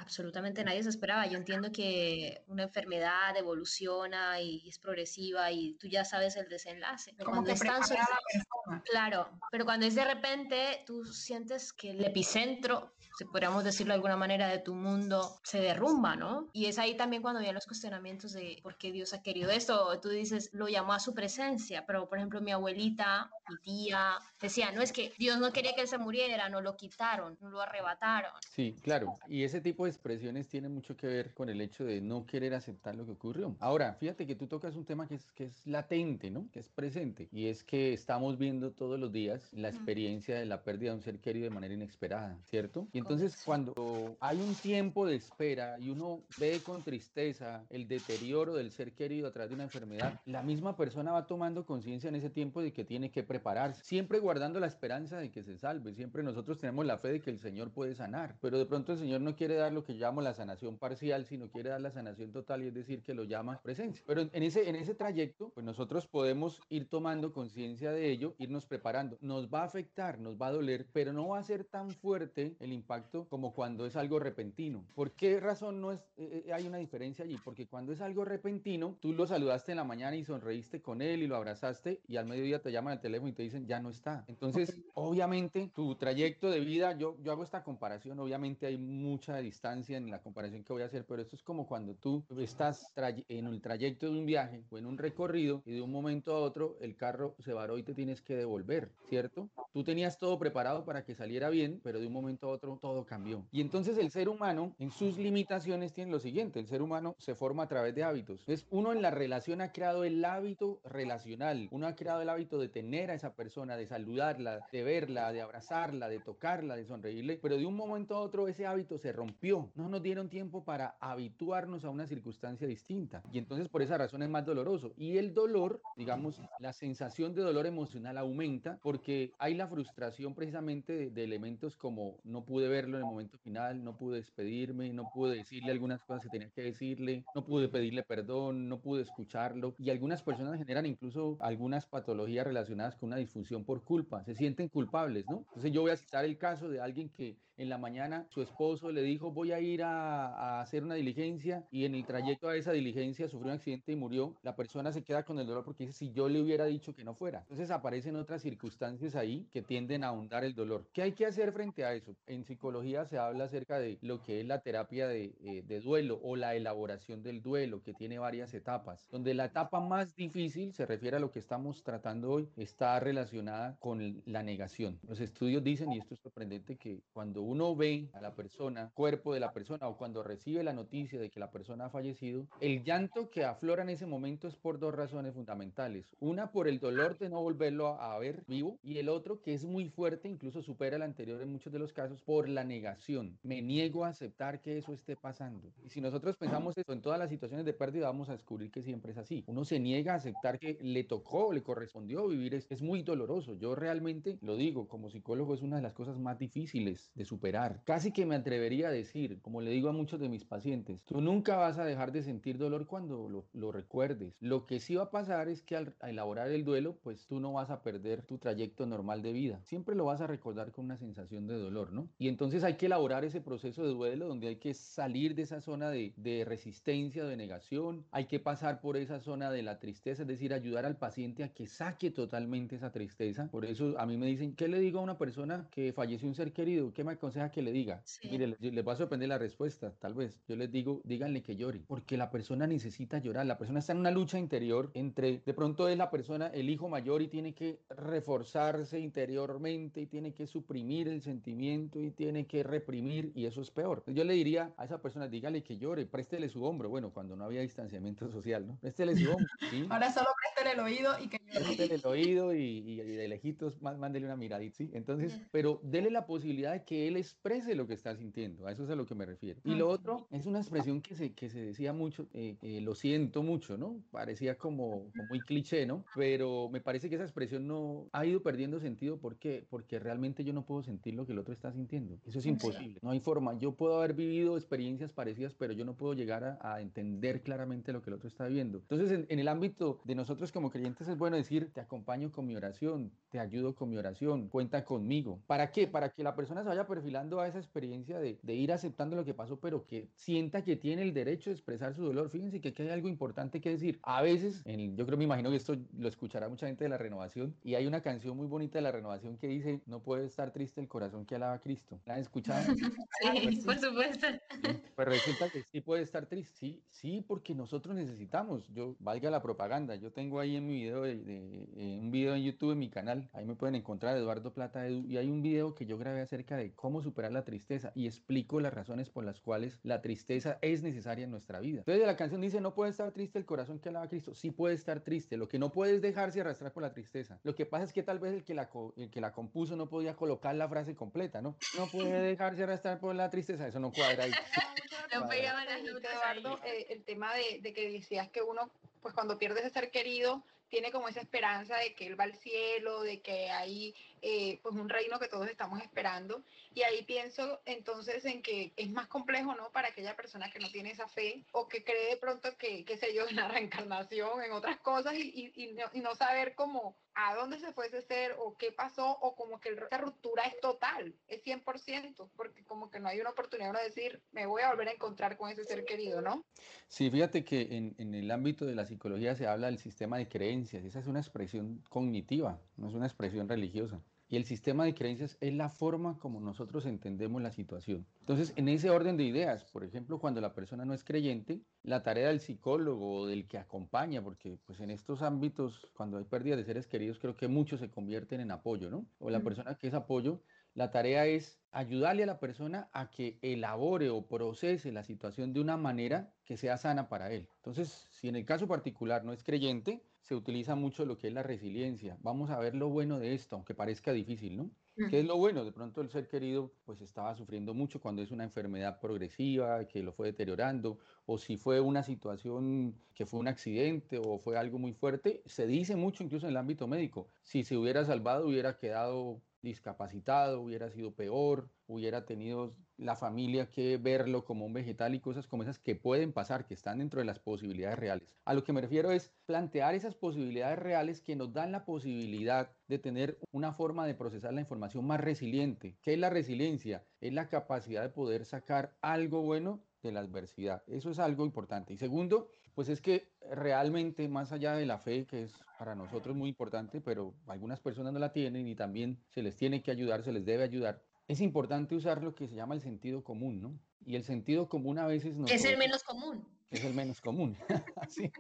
absolutamente 0.01 0.65
nadie 0.65 0.83
se 0.83 0.89
esperaba. 0.89 1.27
Yo 1.27 1.37
entiendo 1.39 1.71
que 1.73 2.43
una 2.49 2.65
enfermedad 2.65 3.37
evoluciona 3.37 4.41
y 4.41 4.69
es 4.69 4.79
progresiva 4.79 5.51
y 5.53 5.75
tú 5.75 5.87
ya 5.89 6.05
sabes 6.05 6.37
el 6.37 6.49
desenlace. 6.49 7.13
Pero 7.17 7.27
Como 7.27 7.43
cuando 7.43 7.49
que 7.49 7.55
es 7.55 7.61
tan 7.61 7.81
prepara 7.81 8.05
a 8.05 8.11
la 8.11 8.17
sorpresivo- 8.17 8.63
persona. 8.65 8.83
Claro, 8.91 9.31
pero 9.51 9.65
cuando 9.65 9.87
es 9.87 9.95
de 9.95 10.05
repente, 10.05 10.83
tú 10.87 11.05
sientes 11.05 11.73
que 11.73 11.91
el 11.91 12.05
epicentro, 12.05 12.93
si 13.19 13.25
podríamos 13.25 13.65
decirlo 13.65 13.93
de 13.93 13.97
alguna 13.97 14.17
manera, 14.17 14.49
de 14.49 14.59
tu 14.59 14.75
mundo 14.75 15.41
se 15.43 15.61
derrumba, 15.61 16.17
¿no? 16.17 16.49
Y 16.53 16.67
es 16.67 16.79
ahí 16.79 16.97
también 16.97 17.21
cuando 17.23 17.41
vienen 17.41 17.57
los 17.57 17.67
cuestionamientos 17.67 18.33
de 18.33 18.59
por 18.63 18.79
qué 18.79 18.93
Dios 18.93 19.13
ha 19.13 19.23
querido 19.23 19.51
esto. 19.51 20.01
Tú 20.01 20.09
dices, 20.09 20.51
lo 20.53 20.69
llamó 20.69 20.93
a 20.95 21.01
su 21.01 21.13
presencia, 21.15 21.85
pero 21.87 22.09
por 22.09 22.19
ejemplo, 22.19 22.41
mi 22.41 22.53
abuelita, 22.53 23.31
mi 23.49 23.57
tía, 23.59 24.15
decía, 24.41 24.71
no 24.73 24.81
es 24.83 24.93
que 24.93 25.13
Dios 25.19 25.39
no 25.39 25.53
quería 25.53 25.75
que 25.75 25.83
él 25.83 25.89
se 25.89 25.99
muriera, 25.99 26.49
no 26.49 26.61
lo 26.61 26.77
quitaron, 26.77 27.37
no 27.41 27.51
lo 27.51 27.61
arrebataron. 27.61 28.33
Sí, 28.55 28.77
claro. 28.83 29.15
Y 29.29 29.45
ese 29.45 29.61
tipo 29.61 29.85
de 29.85 29.90
expresiones 29.91 30.49
tiene 30.49 30.69
mucho 30.69 30.97
que 30.97 31.07
ver 31.07 31.35
con 31.35 31.49
el 31.49 31.61
hecho 31.61 31.85
de 31.85 32.01
no 32.01 32.27
querer 32.27 32.55
aceptar 32.55 32.95
lo 32.95 33.05
que 33.05 33.13
ocurrió. 33.13 33.57
Ahora, 33.61 33.95
fíjate 33.95 34.27
que 34.27 34.35
tú 34.35 34.47
tocas 34.47 34.77
un 34.77 34.85
tema 34.85 35.07
que 35.07 35.17
es, 35.17 35.33
que 35.33 35.45
es 35.45 35.67
latente, 35.67 36.31
¿no? 36.31 36.49
Que 36.53 36.61
es 36.61 36.69
presente. 36.69 37.29
Y 37.33 37.47
es 37.47 37.63
que 37.63 37.93
estamos 37.93 38.39
viendo 38.39 38.73
todos 38.73 38.99
los 38.99 39.13
días 39.13 39.53
la 39.53 39.69
experiencia 39.69 40.39
de 40.39 40.47
la 40.47 40.63
pérdida 40.63 40.91
de 40.91 40.97
un 40.97 41.03
ser 41.03 41.19
querido 41.19 41.45
de 41.45 41.51
manera 41.51 41.75
inesperada, 41.75 42.39
¿cierto? 42.45 42.89
Y 42.93 42.99
entonces 42.99 43.37
cuando 43.45 44.17
hay 44.21 44.41
un 44.41 44.55
tiempo 44.55 45.07
de 45.07 45.17
espera 45.17 45.79
y 45.79 45.91
uno 45.91 46.23
ve 46.39 46.61
con 46.65 46.83
tristeza 46.83 47.65
el 47.71 47.89
deterioro 47.89 48.55
del 48.55 48.71
ser 48.71 48.93
querido 48.93 49.29
a 49.29 49.33
través 49.33 49.51
de 49.51 49.55
una 49.55 49.65
enfermedad, 49.65 50.21
la 50.27 50.43
misma 50.43 50.77
persona 50.77 51.13
va 51.13 51.27
tomando 51.27 51.65
conciencia 51.65 52.09
en 52.09 52.17
ese 52.17 52.31
tiempo 52.31 52.63
de 52.63 52.73
que 52.73 52.85
tiene 52.85 53.11
que 53.11 53.23
prepararse, 53.23 53.85
siempre 53.85 54.19
guardando 54.19 54.61
la 54.61 54.67
esperanza 54.67 55.19
de 55.19 55.31
que 55.31 55.43
se 55.43 55.57
salve. 55.57 55.95
Siempre 55.95 56.23
nosotros 56.23 56.59
tenemos 56.59 56.87
la 56.87 56.99
fe 56.99 57.09
de 57.09 57.21
que 57.21 57.31
el 57.31 57.39
Señor 57.39 57.71
puede 57.71 57.95
sanar, 57.95 58.37
pero 58.41 58.59
de 58.59 58.67
pronto 58.67 58.93
el 58.93 58.99
Señor 58.99 59.21
no 59.21 59.35
quiere 59.35 59.55
dar 59.55 59.73
lo 59.81 59.85
que 59.87 59.95
yo 59.95 60.07
llamo 60.07 60.21
la 60.21 60.35
sanación 60.35 60.77
parcial, 60.77 61.25
sino 61.25 61.49
quiere 61.49 61.71
dar 61.71 61.81
la 61.81 61.91
sanación 61.91 62.33
total 62.33 62.63
y 62.63 62.67
es 62.67 62.75
decir 62.75 63.03
que 63.03 63.15
lo 63.15 63.25
llama 63.25 63.61
presencia. 63.63 64.05
Pero 64.07 64.29
en 64.31 64.43
ese, 64.43 64.69
en 64.69 64.77
ese 64.77 64.95
trayecto, 64.95 65.51
pues 65.55 65.65
nosotros 65.65 66.07
podemos 66.07 66.61
ir 66.69 66.89
tomando 66.89 67.33
conciencia 67.33 67.91
de 67.93 68.11
ello, 68.11 68.35
irnos 68.39 68.67
preparando. 68.67 69.17
Nos 69.23 69.49
va 69.49 69.63
a 69.63 69.65
afectar, 69.65 70.19
nos 70.19 70.37
va 70.37 70.49
a 70.49 70.53
doler, 70.53 70.87
pero 70.93 71.15
no 71.15 71.29
va 71.29 71.39
a 71.39 71.45
ser 71.45 71.65
tan 71.65 71.91
fuerte 71.91 72.57
el 72.61 72.73
impacto 72.73 73.27
como 73.29 73.55
cuando 73.55 73.87
es 73.87 73.97
algo 73.97 74.19
repentino. 74.19 74.85
¿Por 74.95 75.13
qué 75.13 75.41
razón 75.41 75.81
no 75.81 75.93
es, 75.93 76.01
eh, 76.19 76.45
eh, 76.47 76.53
hay 76.53 76.67
una 76.67 76.77
diferencia 76.77 77.25
allí? 77.25 77.39
Porque 77.43 77.67
cuando 77.67 77.93
es 77.93 78.03
algo 78.03 78.27
repentino, 78.27 78.99
tú 79.01 79.15
lo 79.15 79.27
saludaste 79.27 79.73
en 79.73 79.77
la 79.77 79.85
mañana 79.85 80.17
y 80.17 80.25
sonreíste 80.25 80.83
con 80.83 81.01
él 81.01 81.23
y 81.23 81.27
lo 81.27 81.37
abrazaste 81.37 82.03
y 82.07 82.17
al 82.17 82.27
mediodía 82.27 82.61
te 82.61 82.71
llaman 82.71 82.93
al 82.93 83.01
teléfono 83.01 83.31
y 83.31 83.35
te 83.35 83.45
dicen 83.45 83.67
ya 83.67 83.81
no 83.81 83.89
está. 83.89 84.25
Entonces, 84.29 84.77
obviamente, 84.93 85.71
tu 85.75 85.95
trayecto 85.95 86.51
de 86.51 86.61
vida, 86.61 86.99
yo, 86.99 87.17
yo 87.23 87.33
hago 87.33 87.45
esta 87.45 87.65
comparación, 87.65 88.19
obviamente 88.21 88.67
hay 88.67 88.77
mucha 88.77 89.39
distancia 89.39 89.70
en 89.71 90.11
la 90.11 90.21
comparación 90.21 90.65
que 90.65 90.73
voy 90.73 90.83
a 90.83 90.87
hacer, 90.87 91.05
pero 91.07 91.23
esto 91.23 91.37
es 91.37 91.43
como 91.43 91.67
cuando 91.67 91.95
tú 91.95 92.25
estás 92.39 92.93
en 93.29 93.47
el 93.47 93.61
trayecto 93.61 94.11
de 94.11 94.19
un 94.19 94.27
viaje 94.27 94.65
o 94.69 94.79
en 94.79 94.87
un 94.87 94.99
recorrido 94.99 95.63
y 95.65 95.73
de 95.73 95.81
un 95.81 95.93
momento 95.93 96.35
a 96.35 96.41
otro 96.41 96.77
el 96.81 96.97
carro 96.97 97.37
se 97.39 97.53
varó 97.53 97.79
y 97.79 97.85
te 97.85 97.95
tienes 97.95 98.21
que 98.21 98.35
devolver, 98.35 98.91
¿cierto? 99.09 99.49
Tú 99.73 99.85
tenías 99.85 100.19
todo 100.19 100.39
preparado 100.41 100.85
para 100.85 101.05
que 101.05 101.15
saliera 101.15 101.51
bien, 101.51 101.81
pero 101.85 102.01
de 102.01 102.09
un 102.09 102.13
momento 102.13 102.49
a 102.49 102.51
otro 102.51 102.79
todo 102.83 103.07
cambió. 103.07 103.47
Y 103.53 103.61
entonces 103.61 103.97
el 103.97 104.11
ser 104.11 104.29
humano 104.29 104.75
en 104.79 104.91
sus 104.91 105.17
limitaciones 105.19 105.93
tiene 105.93 106.11
lo 106.11 106.19
siguiente, 106.19 106.59
el 106.59 106.67
ser 106.67 106.83
humano 106.83 107.15
se 107.19 107.37
forma 107.37 107.63
a 107.63 107.69
través 107.69 107.95
de 107.95 108.03
hábitos. 108.03 108.41
Entonces 108.41 108.67
uno 108.71 108.93
en 108.93 109.03
la 109.03 109.13
relación 109.13 109.61
ha 109.61 109.71
creado 109.71 110.03
el 110.03 110.25
hábito 110.25 110.81
relacional, 110.85 111.69
uno 111.71 111.87
ha 111.87 111.95
creado 111.95 112.23
el 112.23 112.29
hábito 112.29 112.59
de 112.59 112.69
tener 112.69 113.13
a 113.13 113.15
esa 113.15 113.35
persona, 113.35 113.77
de 113.77 113.87
saludarla, 113.87 114.67
de 114.73 114.83
verla, 114.83 115.33
de 115.33 115.43
abrazarla, 115.43 116.09
de 116.09 116.19
tocarla, 116.19 116.75
de 116.75 116.85
sonreírle, 116.85 117.39
pero 117.41 117.57
de 117.57 117.67
un 117.67 117.77
momento 117.77 118.17
a 118.17 118.21
otro 118.21 118.49
ese 118.49 118.67
hábito 118.67 118.99
se 118.99 119.13
rompió. 119.13 119.50
No 119.75 119.89
nos 119.89 120.03
dieron 120.03 120.29
tiempo 120.29 120.65
para 120.65 120.97
habituarnos 121.01 121.85
a 121.85 121.91
una 121.91 122.07
circunstancia 122.07 122.67
distinta. 122.67 123.23
Y 123.33 123.39
entonces 123.39 123.69
por 123.69 123.83
esa 123.83 123.99
razón 123.99 124.23
es 124.23 124.29
más 124.29 124.45
doloroso. 124.45 124.93
Y 124.97 125.17
el 125.19 125.35
dolor, 125.35 125.81
digamos, 125.97 126.41
la 126.59 126.73
sensación 126.73 127.35
de 127.35 127.43
dolor 127.43 127.67
emocional 127.67 128.19
aumenta 128.19 128.79
porque 128.83 129.33
hay 129.39 129.55
la 129.55 129.69
frustración 129.69 130.35
precisamente 130.35 131.11
de, 131.11 131.25
elementos 131.25 131.77
como 131.77 132.17
no 132.25 132.45
pude 132.45 132.69
verlo 132.69 132.97
en 132.97 133.05
el 133.05 133.11
momento 133.11 133.39
final, 133.39 133.85
no 133.85 133.97
pude 133.97 134.17
despedirme, 134.17 134.93
no 134.93 135.11
pude 135.13 135.37
decirle 135.37 135.71
algunas 135.71 136.03
cosas 136.03 136.25
que 136.25 136.31
tenía 136.31 136.51
que 136.51 136.63
decirle, 136.63 137.25
no 137.35 137.45
pude 137.45 137.69
pedirle 137.69 138.03
perdón, 138.03 138.69
no 138.69 138.81
pude 138.81 139.03
escucharlo. 139.03 139.75
Y 139.79 139.91
algunas 139.91 140.23
personas 140.23 140.59
generan 140.59 140.87
incluso 140.87 141.37
algunas 141.41 141.87
patologías 141.87 142.47
relacionadas 142.47 142.97
con 142.97 143.09
una 143.09 143.17
disfunción 143.17 143.65
por 143.65 143.85
culpa, 143.85 144.25
se 144.25 144.35
sienten 144.35 144.69
culpables, 144.69 145.27
¿no? 145.29 145.45
Entonces 145.49 145.73
yo 145.73 145.83
voy 145.83 145.91
a 145.91 145.97
citar 145.97 146.25
el 146.25 146.39
caso 146.39 146.69
de 146.69 146.81
alguien 146.81 147.09
que 147.11 147.37
en 147.61 147.69
la 147.69 147.77
mañana 147.77 148.27
su 148.31 148.41
esposo 148.41 148.91
le 148.91 149.03
dijo 149.03 149.35
voy 149.41 149.53
a 149.53 149.61
ir 149.61 149.83
a, 149.83 150.27
a 150.27 150.61
hacer 150.61 150.85
una 150.85 150.97
diligencia 150.97 151.67
y 151.71 151.87
en 151.87 151.95
el 151.95 152.05
trayecto 152.05 152.51
a 152.51 152.57
esa 152.57 152.73
diligencia 152.73 153.27
sufrió 153.27 153.51
un 153.51 153.57
accidente 153.57 153.93
y 153.93 153.97
murió. 153.97 154.37
La 154.43 154.55
persona 154.55 154.93
se 154.93 155.03
queda 155.03 155.23
con 155.23 155.39
el 155.39 155.47
dolor 155.47 155.65
porque 155.65 155.87
dice 155.87 155.99
si 155.99 156.13
yo 156.13 156.29
le 156.29 156.43
hubiera 156.43 156.67
dicho 156.67 156.95
que 156.95 157.05
no 157.05 157.15
fuera. 157.15 157.41
Entonces 157.41 157.71
aparecen 157.71 158.17
otras 158.17 158.43
circunstancias 158.43 159.17
ahí 159.17 159.49
que 159.51 159.63
tienden 159.63 160.05
a 160.05 160.09
ahondar 160.09 160.45
el 160.45 160.55
dolor. 160.55 160.91
¿Qué 160.93 161.01
hay 161.01 161.13
que 161.13 161.25
hacer 161.25 161.53
frente 161.53 161.87
a 161.87 161.95
eso? 161.95 162.15
En 162.27 162.45
psicología 162.45 163.07
se 163.07 163.17
habla 163.17 163.45
acerca 163.45 163.79
de 163.79 163.99
lo 164.03 164.21
que 164.21 164.41
es 164.41 164.47
la 164.47 164.61
terapia 164.61 165.09
de, 165.09 165.35
eh, 165.41 165.63
de 165.67 165.81
duelo 165.81 166.21
o 166.23 166.37
la 166.37 166.55
elaboración 166.55 167.23
del 167.23 167.41
duelo, 167.41 167.83
que 167.83 167.95
tiene 167.95 168.19
varias 168.19 168.53
etapas, 168.53 169.09
donde 169.11 169.33
la 169.33 169.47
etapa 169.47 169.81
más 169.81 170.15
difícil 170.15 170.75
se 170.75 170.85
refiere 170.85 171.17
a 171.17 171.21
lo 171.21 171.31
que 171.31 171.39
estamos 171.39 171.83
tratando 171.83 172.31
hoy, 172.31 172.51
está 172.57 173.01
relacionada 173.01 173.79
con 173.79 174.23
la 174.27 174.43
negación. 174.43 175.01
Los 175.09 175.21
estudios 175.21 175.65
dicen, 175.65 175.93
y 175.93 175.99
esto 175.99 176.13
es 176.13 176.21
sorprendente, 176.21 176.77
que 176.77 177.03
cuando 177.13 177.41
uno 177.41 177.75
ve 177.75 178.11
a 178.13 178.21
la 178.21 178.35
persona, 178.35 178.91
cuerpo 178.95 179.30
de 179.33 179.41
la 179.41 179.53
persona, 179.53 179.89
o 179.89 179.97
cuando 179.97 180.23
recibe 180.23 180.63
la 180.63 180.73
noticia 180.73 181.21
de 181.21 181.31
que 181.31 181.41
la 181.41 181.51
persona 181.51 181.87
ha 181.87 181.91
fallecido, 181.91 182.47
el 182.61 182.83
llanto 182.85 183.31
que 183.31 183.45
aflora 183.45 183.83
en 183.83 183.91
ese 183.91 184.07
momento 184.07 184.49
es 184.49 184.57
por 184.57 184.79
dos 184.79 184.95
razones 184.95 185.35
fundamentales. 185.35 186.17
Una, 186.21 186.51
por 186.53 186.69
el 186.69 186.79
dolor 186.79 187.19
de 187.19 187.29
no 187.29 187.41
volverlo 187.41 188.01
a 188.01 188.19
ver 188.19 188.45
vivo, 188.47 188.79
y 188.83 188.99
el 188.99 189.09
otro, 189.09 189.41
que 189.41 189.55
es 189.55 189.65
muy 189.65 189.89
fuerte, 189.89 190.29
incluso 190.29 190.63
supera 190.63 190.97
el 190.97 191.03
anterior 191.03 191.41
en 191.43 191.53
muchos 191.53 191.73
de 191.73 191.79
los 191.79 191.93
casos, 191.93 192.23
por 192.23 192.49
la 192.49 192.65
negación. 192.65 193.39
Me 193.43 193.63
niego 193.63 194.05
a 194.05 194.09
aceptar 194.09 194.61
que 194.61 194.79
eso 194.79 194.93
esté 194.93 195.17
pasando. 195.17 195.73
Y 195.85 195.91
si 195.91 196.01
nosotros 196.01 196.37
pensamos 196.37 196.77
esto 196.77 196.93
en 196.93 197.03
todas 197.03 197.19
las 197.19 197.31
situaciones 197.31 197.67
de 197.67 197.73
pérdida, 197.73 198.07
vamos 198.07 198.29
a 198.29 198.33
descubrir 198.33 198.71
que 198.71 198.83
siempre 198.83 199.13
es 199.13 199.19
así. 199.19 199.45
Uno 199.47 199.65
se 199.65 199.79
niega 199.81 200.13
a 200.13 200.17
aceptar 200.17 200.59
que 200.59 200.79
le 200.81 201.05
tocó, 201.05 201.53
le 201.53 201.63
correspondió 201.63 202.27
vivir, 202.29 202.55
es, 202.55 202.67
es 202.71 202.83
muy 202.83 203.03
doloroso. 203.03 203.55
Yo 203.55 203.75
realmente 203.75 204.39
lo 204.41 204.57
digo, 204.57 204.89
como 204.89 205.11
psicólogo 205.11 205.55
es 205.55 205.63
una 205.63 205.77
de 205.77 205.83
las 205.83 205.95
cosas 205.95 206.19
más 206.19 206.39
difíciles 206.39 207.11
de 207.15 207.25
superar. 207.25 207.83
Casi 207.85 208.13
que 208.13 208.27
me 208.27 208.35
atrevería 208.35 208.89
a 208.89 208.93
decir, 208.93 209.20
como 209.43 209.61
le 209.61 209.71
digo 209.71 209.89
a 209.89 209.93
muchos 209.93 210.21
de 210.21 210.29
mis 210.29 210.45
pacientes, 210.45 211.03
tú 211.05 211.21
nunca 211.21 211.57
vas 211.57 211.79
a 211.79 211.85
dejar 211.85 212.13
de 212.13 212.23
sentir 212.23 212.59
dolor 212.59 212.87
cuando 212.87 213.29
lo, 213.29 213.47
lo 213.53 213.73
recuerdes. 213.73 214.37
Lo 214.41 214.67
que 214.67 214.81
sí 214.81 214.95
va 214.95 215.05
a 215.05 215.11
pasar 215.11 215.49
es 215.49 215.63
que 215.63 215.77
al, 215.77 215.95
elaborar 216.03 216.51
el 216.51 216.65
duelo, 216.65 216.99
pues 217.03 217.27
tú 217.27 217.41
no 217.41 217.53
vas 217.53 217.71
a 217.71 217.83
perder 217.83 218.23
tu 218.23 218.39
trayecto 218.39 218.87
normal 218.87 219.23
de 219.23 219.33
vida. 219.33 219.61
Siempre 219.65 219.95
lo 219.95 220.05
vas 220.05 220.21
a 220.21 220.27
recordar 220.27 220.73
con 220.73 220.87
una 220.87 220.97
sensación 220.97 221.47
de 221.47 221.59
dolor, 221.59 221.93
¿no? 221.93 222.09
Y 222.19 222.29
entonces 222.29 222.65
hay 222.65 222.75
que 222.77 222.87
elaborar 222.87 223.25
ese 223.25 223.41
proceso 223.41 223.83
de 223.85 223.91
duelo 223.91 224.29
donde 224.29 224.49
hay 224.49 224.57
que 224.57 224.75
salir 224.75 225.35
de 225.35 225.43
esa 225.43 225.61
zona 225.61 225.91
de, 225.91 226.13
de 226.17 226.45
resistencia, 226.45 227.25
de 227.25 227.37
negación, 227.37 228.07
hay 228.11 228.27
que 228.27 228.41
pasar 228.41 228.81
por 228.81 228.97
esa 228.97 229.21
zona 229.21 229.51
de 229.51 229.63
la 229.63 229.79
tristeza, 229.79 230.23
es 230.23 230.29
decir, 230.29 230.53
ayudar 230.53 230.85
al 230.85 230.97
paciente 230.97 231.45
a 231.45 231.53
que 231.53 231.67
saque 231.67 232.11
totalmente 232.11 232.77
esa 232.77 232.93
tristeza. 232.93 233.49
Por 233.51 233.65
eso 233.65 233.99
a 233.99 234.07
mí 234.07 234.17
me 234.17 234.27
dicen, 234.27 234.55
¿qué 234.55 234.69
le 234.69 234.79
digo 234.79 235.01
a 235.01 235.03
una 235.03 235.19
persona 235.19 235.69
que 235.71 235.93
falleció 235.93 236.29
un 236.29 236.35
ser 236.35 236.53
querido? 236.53 236.93
¿Qué 236.93 237.05
me 237.05 237.13
aconseja 237.13 237.51
que 237.51 237.63
le 237.63 237.73
diga? 237.73 238.03
Sí. 238.05 238.29
Mire, 238.31 238.57
les 238.61 238.87
va 238.87 238.93
a 238.93 238.97
sorprender 239.11 239.29
la 239.29 239.39
respuesta, 239.39 239.93
tal 239.99 240.15
vez. 240.15 240.41
Yo 240.47 240.55
les 240.55 240.71
digo, 240.71 241.01
díganle 241.05 241.43
que 241.43 241.57
llore, 241.57 241.81
porque 241.89 242.17
la 242.17 242.31
persona 242.31 242.69
necesita 242.69 243.19
llorar, 243.19 243.45
la 243.47 243.59
persona 243.59 243.81
está 243.81 243.93
en 243.93 243.99
una 243.99 244.13
lucha 244.13 244.39
interior 244.39 244.93
entre, 244.95 245.39
de 245.45 245.53
pronto 245.55 245.89
es 245.89 245.99
la 245.99 246.11
persona, 246.13 246.47
el 246.47 246.71
hijo 246.71 246.89
mayor 246.89 247.21
y 247.21 247.27
tiene 247.27 247.53
que 247.53 247.81
reforzarse 247.89 249.01
interiormente 249.01 250.01
y 250.03 250.07
tiene 250.07 250.33
que 250.33 250.47
suprimir 250.47 251.09
el 251.09 251.23
sentimiento 251.23 252.01
y 252.01 252.13
tiene 252.13 252.47
que 252.47 252.63
reprimir 252.63 253.33
y 253.35 253.47
eso 253.47 253.61
es 253.63 253.73
peor. 253.73 254.05
Yo 254.07 254.23
le 254.23 254.35
diría 254.35 254.73
a 254.77 254.85
esa 254.85 255.03
persona, 255.03 255.27
dígale 255.27 255.65
que 255.65 255.77
llore, 255.77 256.07
préstele 256.07 256.49
su 256.49 256.63
hombro, 256.63 256.89
bueno, 256.89 257.13
cuando 257.13 257.35
no 257.35 257.45
había 257.45 257.63
distanciamiento 257.63 258.29
social, 258.31 258.65
¿no? 258.69 258.79
Préstele 258.79 259.17
su 259.17 259.29
hombro, 259.29 259.49
¿sí? 259.71 259.87
Ahora 259.91 260.13
solo 260.13 260.29
préstale 260.41 260.75
el 260.75 260.81
oído 260.87 261.11
y 261.21 261.29
que 261.29 261.39
llore. 261.39 261.65
Préstele 261.65 261.95
el 261.97 262.07
oído 262.07 262.55
y, 262.55 262.61
y- 262.63 263.01
y 263.01 263.17
de 263.17 263.27
lejitos 263.27 263.81
má- 263.83 263.97
mándele 263.97 264.27
una 264.27 264.37
miradita, 264.37 264.77
¿sí? 264.77 264.91
Entonces, 264.93 265.41
pero 265.51 265.81
dele 265.83 266.11
la 266.13 266.27
posibilidad 266.27 266.73
de 266.73 266.85
que 266.85 267.09
él 267.09 267.17
exprese 267.17 267.75
lo 267.75 267.89
que 267.89 267.95
está 267.95 268.15
sintiendo, 268.15 268.67
a 268.67 268.73
eso 268.73 268.85
es 268.85 268.91
a 268.91 268.95
lo 269.01 269.07
que 269.07 269.15
me 269.15 269.27
refiero. 269.27 269.61
Y 269.65 269.75
lo 269.75 269.89
otro 269.89 270.27
es 270.31 270.47
una 270.47 270.61
expresión 270.61 271.01
que 271.01 271.15
se, 271.15 271.33
que 271.33 271.49
se 271.49 271.61
decía 271.61 271.93
mucho, 271.93 272.29
eh, 272.35 272.57
eh, 272.63 272.81
lo 272.81 272.95
siento 272.95 273.43
mucho, 273.43 273.77
¿no? 273.77 273.97
Parecía 274.11 274.57
como, 274.59 275.11
como 275.11 275.25
muy 275.29 275.41
cliché, 275.41 275.87
¿no? 275.87 276.05
Pero 276.15 276.69
me 276.71 276.81
parece 276.81 277.09
que 277.09 277.17
esa 277.17 277.25
expresión 277.25 277.67
no 277.67 278.09
ha 278.13 278.25
ido 278.27 278.43
perdiendo 278.43 278.79
sentido, 278.81 279.19
¿por 279.19 279.37
qué? 279.37 279.67
Porque 279.69 279.99
realmente 279.99 280.45
yo 280.45 280.53
no 280.53 280.65
puedo 280.65 280.83
sentir 280.83 281.15
lo 281.15 281.27
que 281.27 281.33
el 281.33 281.39
otro 281.39 281.53
está 281.53 281.73
sintiendo. 281.73 282.19
Eso 282.27 282.39
es 282.39 282.47
imposible, 282.47 282.99
no 283.03 283.11
hay 283.11 283.21
forma. 283.21 283.59
Yo 283.59 283.75
puedo 283.75 283.99
haber 283.99 284.15
vivido 284.15 284.57
experiencias 284.57 285.13
parecidas, 285.13 285.55
pero 285.55 285.73
yo 285.73 285.85
no 285.85 285.97
puedo 285.97 286.15
llegar 286.15 286.45
a, 286.45 286.59
a 286.61 286.81
entender 286.81 287.43
claramente 287.43 287.93
lo 287.93 288.03
que 288.03 288.11
el 288.11 288.15
otro 288.15 288.29
está 288.29 288.47
viviendo. 288.47 288.79
Entonces, 288.79 289.11
en, 289.13 289.27
en 289.29 289.39
el 289.39 289.49
ámbito 289.49 290.01
de 290.05 290.15
nosotros 290.15 290.53
como 290.53 290.71
creyentes 290.71 291.09
es 291.09 291.17
bueno 291.17 291.37
decir, 291.37 291.71
te 291.73 291.81
acompaño 291.81 292.31
con 292.31 292.47
mi 292.47 292.57
oración, 292.57 293.13
te 293.31 293.39
ayudo 293.39 293.75
con 293.75 293.89
mi 293.91 293.97
oración, 293.97 294.49
cuenta 294.49 294.85
conmigo. 294.85 295.43
¿Para 295.47 295.71
qué? 295.71 295.87
Para 295.87 296.11
que 296.11 296.23
la 296.23 296.35
persona 296.35 296.63
se 296.63 296.69
vaya 296.69 296.87
perfilando 296.87 297.41
a 297.41 297.49
esa 297.49 297.59
experiencia 297.59 298.19
de, 298.19 298.39
de 298.43 298.55
ir 298.55 298.73
aceptando 298.91 299.15
lo 299.17 299.25
que 299.25 299.35
pasó, 299.35 299.61
pero 299.61 299.87
que 299.87 300.11
sienta 300.17 300.65
que 300.65 300.77
tiene 300.77 301.03
el 301.03 301.15
derecho 301.15 301.51
de 301.51 301.55
expresar 301.55 301.95
su 301.95 302.05
dolor. 302.05 302.29
Fíjense 302.29 302.61
que 302.61 302.69
aquí 302.71 302.83
hay 302.83 302.89
algo 302.91 303.09
importante 303.09 303.61
que 303.61 303.71
decir. 303.71 304.01
A 304.03 304.21
veces, 304.23 304.63
en- 304.65 304.97
yo 304.97 305.07
creo, 305.07 305.17
me 305.17 305.25
imagino 305.25 305.51
que 305.51 305.57
esto 305.57 305.77
lo 305.97 306.09
escuchará 306.09 306.49
mucha 306.49 306.67
gente 306.67 306.85
de 306.85 306.91
la 306.91 306.99
renovación, 306.99 307.57
y 307.63 307.75
hay 307.77 307.87
una 307.87 308.03
canción 308.03 308.37
muy 308.37 308.47
bonita 308.49 308.79
de 308.79 308.83
la 308.83 308.93
renovación 308.93 309.39
que 309.39 309.47
dice, 309.47 309.83
no 309.87 310.03
puede 310.03 310.27
estar 310.27 310.53
triste 310.53 310.81
el 310.81 310.89
corazón 310.89 311.25
que 311.25 311.37
alaba 311.37 311.55
a 311.55 311.61
Cristo. 311.61 312.01
¿La 312.05 312.15
han 312.15 312.21
escuchado? 312.21 312.61
Sí, 313.21 313.61
por 313.65 313.79
supuesto. 313.79 314.27
Sí, 314.63 314.69
Pues 314.97 315.09
resulta 315.09 315.51
que 315.51 315.63
sí 315.63 315.81
puede 315.81 316.03
estar 316.03 316.27
triste. 316.27 316.57
Sí, 316.59 316.83
sí, 316.91 317.25
porque 317.27 317.55
nosotros 317.55 317.95
necesitamos. 317.95 318.69
Yo, 318.73 318.97
valga 318.99 319.31
la 319.31 319.43
propaganda, 319.43 319.95
yo 319.97 320.13
tengo 320.13 320.41
ahí 320.41 320.57
en 320.57 320.67
mi 320.67 320.75
video, 320.83 321.03
de, 321.03 321.17
de- 321.17 321.69
eh, 321.77 321.99
un 322.01 322.11
video 322.11 322.35
en 322.35 322.43
YouTube 322.43 322.73
en 322.73 322.79
mi 322.79 322.89
canal, 322.91 323.29
ahí 323.33 323.45
me 323.47 323.55
pueden 323.57 323.75
encontrar 323.75 324.17
Eduardo 324.17 324.53
Plata 324.55 324.87
Edu, 324.87 325.05
y 325.07 325.17
hay 325.17 325.31
un 325.31 325.43
video 325.43 325.75
que 325.75 325.87
yo 325.87 325.99
grabé 325.99 326.21
acerca 326.23 326.57
de 326.57 326.75
cómo 326.75 327.03
superar 327.03 327.33
la 327.33 327.45
tristeza 327.45 327.93
y 327.95 328.07
explico 328.07 328.61
las 328.61 328.73
razones 328.81 329.11
por 329.11 329.25
las 329.25 329.41
cuales 329.41 329.79
la 329.83 330.01
tristeza 330.01 330.59
es 330.63 330.83
necesaria 330.83 331.25
en 331.25 331.31
nuestra 331.31 331.61
vida. 331.61 331.81
Entonces 331.81 332.07
la 332.07 332.17
canción 332.17 332.41
dice, 332.41 332.61
no 332.61 332.75
puede 332.75 332.91
estar 332.91 333.13
triste 333.13 333.39
el 333.39 333.45
corazón 333.45 333.79
que 333.79 333.91
alaba 333.91 334.07
a 334.07 334.09
Cristo. 334.09 334.35
Sí 334.35 334.51
puede 334.51 334.75
estar 334.75 335.01
triste, 335.01 335.37
lo 335.37 335.49
que 335.49 335.59
no 335.59 335.71
puede 335.71 335.97
es 335.97 336.03
dejarse 336.03 336.41
arrastrar 336.41 336.73
por 336.73 336.83
la 336.83 336.93
tristeza. 336.93 337.39
Lo 337.43 337.55
que 337.55 337.67
pasa 337.67 337.85
es 337.85 337.93
que 337.93 338.03
tal 338.03 338.19
vez 338.19 338.33
el 338.33 338.45
que 338.45 338.55
la, 338.55 338.71
el 338.97 339.11
que 339.11 339.21
la 339.21 339.33
compuso 339.33 339.77
no 339.77 339.89
podía 339.89 340.17
colocar 340.17 340.55
la 340.55 340.69
frase 340.69 340.95
completa, 340.95 341.43
¿no? 341.43 341.57
No 341.77 341.87
puede 341.89 342.21
dejarse 342.21 342.63
arrastrar 342.63 342.99
por 342.99 343.15
la 343.15 343.29
tristeza, 343.29 343.67
eso 343.69 343.81
no 343.81 343.93
cuadra 343.93 344.25
ahí. 344.25 344.33
No. 345.13 345.29
Eduardo, 345.33 346.61
eh, 346.65 346.87
el 346.91 347.03
tema 347.03 347.35
de, 347.35 347.59
de 347.61 347.73
que 347.73 347.91
decías 347.91 348.29
que 348.29 348.43
uno, 348.43 348.71
pues 349.03 349.13
cuando 349.13 349.39
pierde 349.39 349.59
ese 349.59 349.71
ser 349.71 349.91
querido, 349.91 350.45
tiene 350.71 350.93
como 350.93 351.09
esa 351.09 351.21
esperanza 351.21 351.77
de 351.77 351.95
que 351.95 352.07
él 352.07 352.19
va 352.19 352.25
al 352.25 352.35
cielo, 352.35 353.03
de 353.03 353.21
que 353.21 353.51
ahí 353.51 353.95
eh, 354.23 354.61
pues 354.63 354.75
un 354.75 354.89
reino 354.89 355.19
que 355.19 355.29
todos 355.29 355.49
estamos 355.49 355.81
esperando. 355.81 356.45
Y 356.73 356.83
ahí 356.83 357.03
pienso 357.03 357.61
entonces 357.65 358.25
en 358.25 358.43
que 358.43 358.73
es 358.77 358.91
más 358.91 359.09
complejo, 359.09 359.55
¿no? 359.55 359.71
Para 359.73 359.89
aquella 359.89 360.17
persona 360.17 360.51
que 360.51 360.59
no 360.59 360.71
tiene 360.71 360.91
esa 360.91 361.09
fe 361.09 361.45
o 361.53 361.69
que 361.69 361.85
cree 361.85 362.11
de 362.11 362.17
pronto 362.17 362.57
que, 362.57 362.85
qué 362.85 362.97
sé 362.97 363.15
yo, 363.15 363.27
en 363.29 363.37
la 363.37 363.49
reencarnación, 363.49 364.43
en 364.43 364.53
otras 364.53 364.79
cosas 364.81 365.15
y, 365.15 365.53
y, 365.55 365.73
no, 365.73 365.85
y 365.93 366.01
no 366.01 366.15
saber 366.15 366.55
cómo 366.55 366.97
a 367.15 367.35
dónde 367.35 367.59
se 367.59 367.73
fue 367.73 367.87
ese 367.87 368.03
ser 368.03 368.37
o 368.39 368.57
qué 368.57 368.73
pasó 368.73 369.19
o 369.21 369.35
como 369.35 369.61
que 369.61 369.71
esa 369.71 369.99
ruptura 369.99 370.45
es 370.45 370.59
total, 370.61 371.15
es 371.29 371.45
100%, 371.45 372.31
porque 372.37 372.65
como 372.65 372.91
que 372.91 373.01
no 373.01 373.09
hay 373.09 373.21
una 373.21 373.31
oportunidad 373.31 373.75
de 373.75 373.85
decir, 373.85 374.23
me 374.33 374.47
voy 374.47 374.63
a 374.63 374.71
volver 374.71 374.89
a 374.89 374.93
encontrar 374.93 375.37
con 375.37 375.51
ese 375.51 375.65
ser 375.65 375.85
querido, 375.85 376.21
¿no? 376.21 376.45
Sí, 376.89 377.11
fíjate 377.11 377.45
que 377.45 377.77
en, 377.77 377.95
en 377.99 378.15
el 378.15 378.31
ámbito 378.31 378.65
de 378.65 378.75
la 378.75 378.87
psicología 378.87 379.35
se 379.35 379.47
habla 379.47 379.67
del 379.67 379.79
sistema 379.79 380.19
de 380.19 380.29
creencias, 380.29 380.85
esa 380.85 381.01
es 381.01 381.07
una 381.07 381.21
expresión 381.21 381.83
cognitiva, 381.89 382.61
no 382.77 382.89
es 382.89 382.95
una 382.95 383.07
expresión 383.07 383.49
religiosa. 383.49 384.01
Y 384.33 384.37
el 384.37 384.45
sistema 384.45 384.85
de 384.85 384.95
creencias 384.95 385.37
es 385.41 385.53
la 385.55 385.69
forma 385.69 386.17
como 386.21 386.41
nosotros 386.41 386.87
entendemos 386.87 387.43
la 387.43 387.51
situación. 387.51 388.07
Entonces, 388.21 388.53
en 388.55 388.69
ese 388.69 388.89
orden 388.89 389.17
de 389.17 389.25
ideas, 389.25 389.65
por 389.65 389.83
ejemplo, 389.83 390.21
cuando 390.21 390.41
la 390.41 390.55
persona 390.55 390.85
no 390.85 390.95
es 390.95 391.03
creyente, 391.03 391.63
la 391.83 392.05
tarea 392.05 392.29
del 392.29 392.39
psicólogo 392.39 393.23
o 393.23 393.27
del 393.27 393.49
que 393.49 393.59
acompaña, 393.59 394.23
porque 394.23 394.57
pues 394.65 394.79
en 394.79 394.93
estos 394.93 395.23
ámbitos, 395.23 395.85
cuando 395.95 396.17
hay 396.17 396.25
pérdida 396.25 396.55
de 396.55 396.63
seres 396.63 396.87
queridos, 396.87 397.19
creo 397.19 397.37
que 397.37 397.49
muchos 397.49 397.81
se 397.81 397.91
convierten 397.91 398.41
en 398.41 398.53
apoyo, 398.53 398.89
¿no? 398.89 399.05
O 399.19 399.31
la 399.31 399.41
persona 399.41 399.75
que 399.75 399.89
es 399.89 399.95
apoyo, 399.95 400.45
la 400.75 400.93
tarea 400.93 401.27
es 401.27 401.61
ayudarle 401.73 402.23
a 402.23 402.27
la 402.27 402.39
persona 402.39 402.89
a 402.93 403.11
que 403.11 403.41
elabore 403.43 404.11
o 404.11 404.29
procese 404.29 404.93
la 404.93 405.03
situación 405.03 405.53
de 405.53 405.61
una 405.61 405.77
manera 405.77 406.33
que 406.45 406.57
sea 406.57 406.77
sana 406.77 407.09
para 407.09 407.33
él. 407.33 407.49
Entonces, 407.57 408.07
si 408.13 408.29
en 408.29 408.37
el 408.37 408.45
caso 408.45 408.69
particular 408.69 409.25
no 409.25 409.33
es 409.33 409.43
creyente, 409.43 410.05
se 410.23 410.35
utiliza 410.35 410.75
mucho 410.75 411.05
lo 411.07 411.17
que 411.19 411.29
es 411.29 411.33
la 411.35 411.43
resiliencia. 411.43 412.17
Vamos 412.21 412.51
a 412.51 412.59
ver 412.59 412.75
lo 412.75 412.89
bueno 412.91 413.19
de 413.19 413.35
esto, 413.35 413.57
aunque 413.57 413.75
parezca 413.75 414.13
difícil, 414.13 414.57
¿no? 414.57 414.71
¿Qué 415.07 415.21
es 415.21 415.25
lo 415.27 415.37
bueno? 415.37 415.65
De 415.65 415.73
pronto 415.73 416.01
el 416.03 416.11
ser 416.11 416.29
querido 416.29 416.77
pues 416.85 417.01
estaba 417.01 417.35
sufriendo 417.35 417.75
mucho 417.75 418.01
cuando 418.01 418.23
es 418.23 418.31
una 418.31 418.45
enfermedad 418.45 419.01
progresiva 419.01 419.89
que 419.89 420.03
lo 420.03 420.13
fue 420.13 420.29
deteriorando 420.29 420.99
o 421.33 421.39
si 421.39 421.57
fue 421.57 421.81
una 421.81 422.03
situación 422.03 422.97
que 423.15 423.25
fue 423.25 423.39
un 423.39 423.47
accidente 423.47 424.19
o 424.19 424.39
fue 424.39 424.59
algo 424.59 424.81
muy 424.81 424.93
fuerte, 424.93 425.43
se 425.47 425.65
dice 425.69 425.95
mucho 425.95 426.25
incluso 426.25 426.47
en 426.47 426.51
el 426.51 426.57
ámbito 426.57 426.89
médico, 426.89 427.29
si 427.45 427.63
se 427.63 427.77
hubiera 427.77 428.05
salvado 428.05 428.49
hubiera 428.49 428.79
quedado 428.79 429.41
discapacitado, 429.63 430.61
hubiera 430.61 430.91
sido 430.91 431.15
peor, 431.15 431.71
hubiera 431.87 432.25
tenido 432.25 432.75
la 432.97 433.15
familia 433.15 433.71
que 433.71 433.97
verlo 433.97 434.45
como 434.45 434.67
un 434.67 434.73
vegetal 434.73 435.15
y 435.15 435.21
cosas 435.21 435.47
como 435.47 435.63
esas 435.63 435.79
que 435.79 435.95
pueden 435.95 436.33
pasar, 436.33 436.67
que 436.67 436.75
están 436.75 436.99
dentro 436.99 437.21
de 437.21 437.27
las 437.27 437.39
posibilidades 437.39 437.99
reales. 437.99 438.37
A 438.45 438.55
lo 438.55 438.65
que 438.65 438.73
me 438.73 438.81
refiero 438.81 439.13
es 439.13 439.33
plantear 439.47 439.95
esas 439.95 440.17
posibilidades 440.17 440.79
reales 440.79 441.21
que 441.21 441.37
nos 441.37 441.53
dan 441.53 441.71
la 441.71 441.85
posibilidad 441.85 442.73
de 442.89 442.99
tener 442.99 443.39
una 443.53 443.73
forma 443.73 444.07
de 444.07 444.15
procesar 444.15 444.53
la 444.53 444.63
información 444.63 445.07
más 445.07 445.21
resiliente. 445.21 445.97
¿Qué 446.03 446.15
es 446.15 446.19
la 446.19 446.31
resiliencia? 446.31 447.05
Es 447.21 447.33
la 447.33 447.49
capacidad 447.49 448.03
de 448.03 448.09
poder 448.09 448.45
sacar 448.45 448.97
algo 449.01 449.43
bueno 449.43 449.81
de 450.03 450.13
la 450.13 450.21
adversidad. 450.21 450.83
Eso 450.87 451.11
es 451.11 451.19
algo 451.19 451.45
importante. 451.45 451.93
Y 451.93 451.97
segundo, 451.97 452.49
pues 452.75 452.89
es 452.89 453.01
que 453.01 453.33
realmente 453.51 454.29
más 454.29 454.53
allá 454.53 454.75
de 454.75 454.87
la 454.87 454.99
fe, 454.99 455.27
que 455.27 455.43
es 455.43 455.53
para 455.79 455.95
nosotros 455.95 456.37
muy 456.37 456.49
importante, 456.49 457.01
pero 457.01 457.35
algunas 457.47 457.81
personas 457.81 458.13
no 458.13 458.19
la 458.19 458.33
tienen 458.33 458.69
y 458.69 458.75
también 458.75 459.19
se 459.29 459.43
les 459.43 459.57
tiene 459.57 459.83
que 459.83 459.91
ayudar, 459.91 460.23
se 460.23 460.33
les 460.33 460.45
debe 460.45 460.65
ayudar, 460.65 461.03
es 461.29 461.41
importante 461.41 461.95
usar 461.95 462.23
lo 462.23 462.35
que 462.35 462.49
se 462.49 462.57
llama 462.57 462.75
el 462.75 462.81
sentido 462.81 463.23
común, 463.23 463.61
¿no? 463.61 463.79
Y 464.05 464.17
el 464.17 464.25
sentido 464.25 464.69
común 464.69 464.99
a 464.99 465.07
veces 465.07 465.37
no... 465.37 465.47
Es 465.47 465.65
el 465.65 465.79
menos 465.79 466.03
común. 466.03 466.45
Es 466.71 466.85
el 466.85 466.95
menos 466.95 467.21
común. 467.21 467.57
sí. 468.09 468.33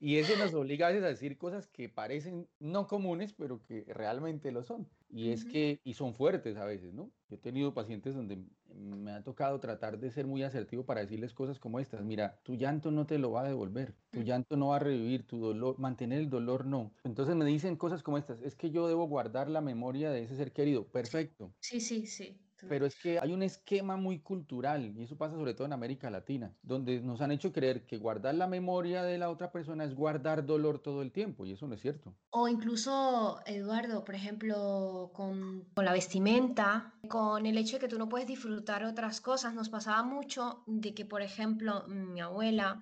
Y 0.00 0.18
eso 0.18 0.36
nos 0.36 0.54
obliga 0.54 0.86
a 0.86 0.90
veces 0.90 1.04
a 1.04 1.08
decir 1.08 1.38
cosas 1.38 1.66
que 1.66 1.88
parecen 1.88 2.48
no 2.58 2.86
comunes, 2.86 3.32
pero 3.32 3.62
que 3.64 3.84
realmente 3.88 4.52
lo 4.52 4.62
son. 4.62 4.88
Y 5.10 5.30
es 5.30 5.44
que, 5.46 5.80
y 5.84 5.94
son 5.94 6.12
fuertes 6.14 6.56
a 6.58 6.64
veces, 6.66 6.92
¿no? 6.92 7.14
Yo 7.28 7.36
he 7.36 7.38
tenido 7.38 7.72
pacientes 7.74 8.14
donde 8.14 8.44
me 8.66 9.10
ha 9.12 9.22
tocado 9.22 9.58
tratar 9.58 9.98
de 9.98 10.10
ser 10.10 10.26
muy 10.26 10.42
asertivo 10.42 10.84
para 10.84 11.00
decirles 11.00 11.32
cosas 11.32 11.58
como 11.58 11.80
estas. 11.80 12.04
Mira, 12.04 12.40
tu 12.44 12.56
llanto 12.56 12.90
no 12.90 13.06
te 13.06 13.18
lo 13.18 13.30
va 13.32 13.40
a 13.42 13.48
devolver, 13.48 13.96
tu 14.10 14.22
llanto 14.22 14.56
no 14.58 14.68
va 14.68 14.76
a 14.76 14.78
revivir, 14.80 15.26
tu 15.26 15.38
dolor, 15.40 15.78
mantener 15.78 16.18
el 16.20 16.28
dolor 16.30 16.66
no. 16.66 16.92
Entonces 17.04 17.34
me 17.36 17.46
dicen 17.46 17.76
cosas 17.76 18.02
como 18.02 18.18
estas, 18.18 18.42
es 18.42 18.54
que 18.54 18.70
yo 18.70 18.86
debo 18.86 19.06
guardar 19.08 19.48
la 19.48 19.62
memoria 19.62 20.10
de 20.10 20.22
ese 20.24 20.36
ser 20.36 20.52
querido. 20.52 20.90
Perfecto. 20.92 21.54
Sí, 21.60 21.80
sí, 21.80 22.06
sí. 22.06 22.47
Pero 22.66 22.86
es 22.86 22.96
que 22.96 23.18
hay 23.20 23.32
un 23.32 23.42
esquema 23.42 23.96
muy 23.96 24.20
cultural, 24.20 24.94
y 24.96 25.02
eso 25.02 25.16
pasa 25.16 25.36
sobre 25.36 25.54
todo 25.54 25.66
en 25.66 25.72
América 25.72 26.10
Latina, 26.10 26.54
donde 26.62 27.00
nos 27.00 27.20
han 27.20 27.30
hecho 27.30 27.52
creer 27.52 27.86
que 27.86 27.98
guardar 27.98 28.34
la 28.34 28.46
memoria 28.46 29.02
de 29.02 29.18
la 29.18 29.30
otra 29.30 29.52
persona 29.52 29.84
es 29.84 29.94
guardar 29.94 30.46
dolor 30.46 30.80
todo 30.80 31.02
el 31.02 31.12
tiempo, 31.12 31.44
y 31.44 31.52
eso 31.52 31.68
no 31.68 31.74
es 31.74 31.80
cierto. 31.80 32.14
O 32.30 32.48
incluso, 32.48 33.40
Eduardo, 33.46 34.04
por 34.04 34.14
ejemplo, 34.14 35.10
con, 35.14 35.64
con 35.74 35.84
la 35.84 35.92
vestimenta, 35.92 36.94
con 37.08 37.46
el 37.46 37.58
hecho 37.58 37.76
de 37.76 37.80
que 37.80 37.88
tú 37.88 37.98
no 37.98 38.08
puedes 38.08 38.26
disfrutar 38.26 38.84
otras 38.84 39.20
cosas, 39.20 39.54
nos 39.54 39.68
pasaba 39.68 40.02
mucho 40.02 40.64
de 40.66 40.94
que, 40.94 41.04
por 41.04 41.22
ejemplo, 41.22 41.84
mi 41.86 42.20
abuela 42.20 42.80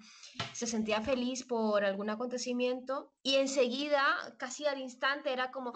se 0.53 0.67
sentía 0.67 1.01
feliz 1.03 1.45
por 1.45 1.85
algún 1.85 2.11
acontecimiento 2.11 3.13
y 3.23 3.35
enseguida, 3.35 4.03
casi 4.39 4.67
al 4.67 4.81
instante, 4.81 5.33
era 5.33 5.51
como, 5.51 5.73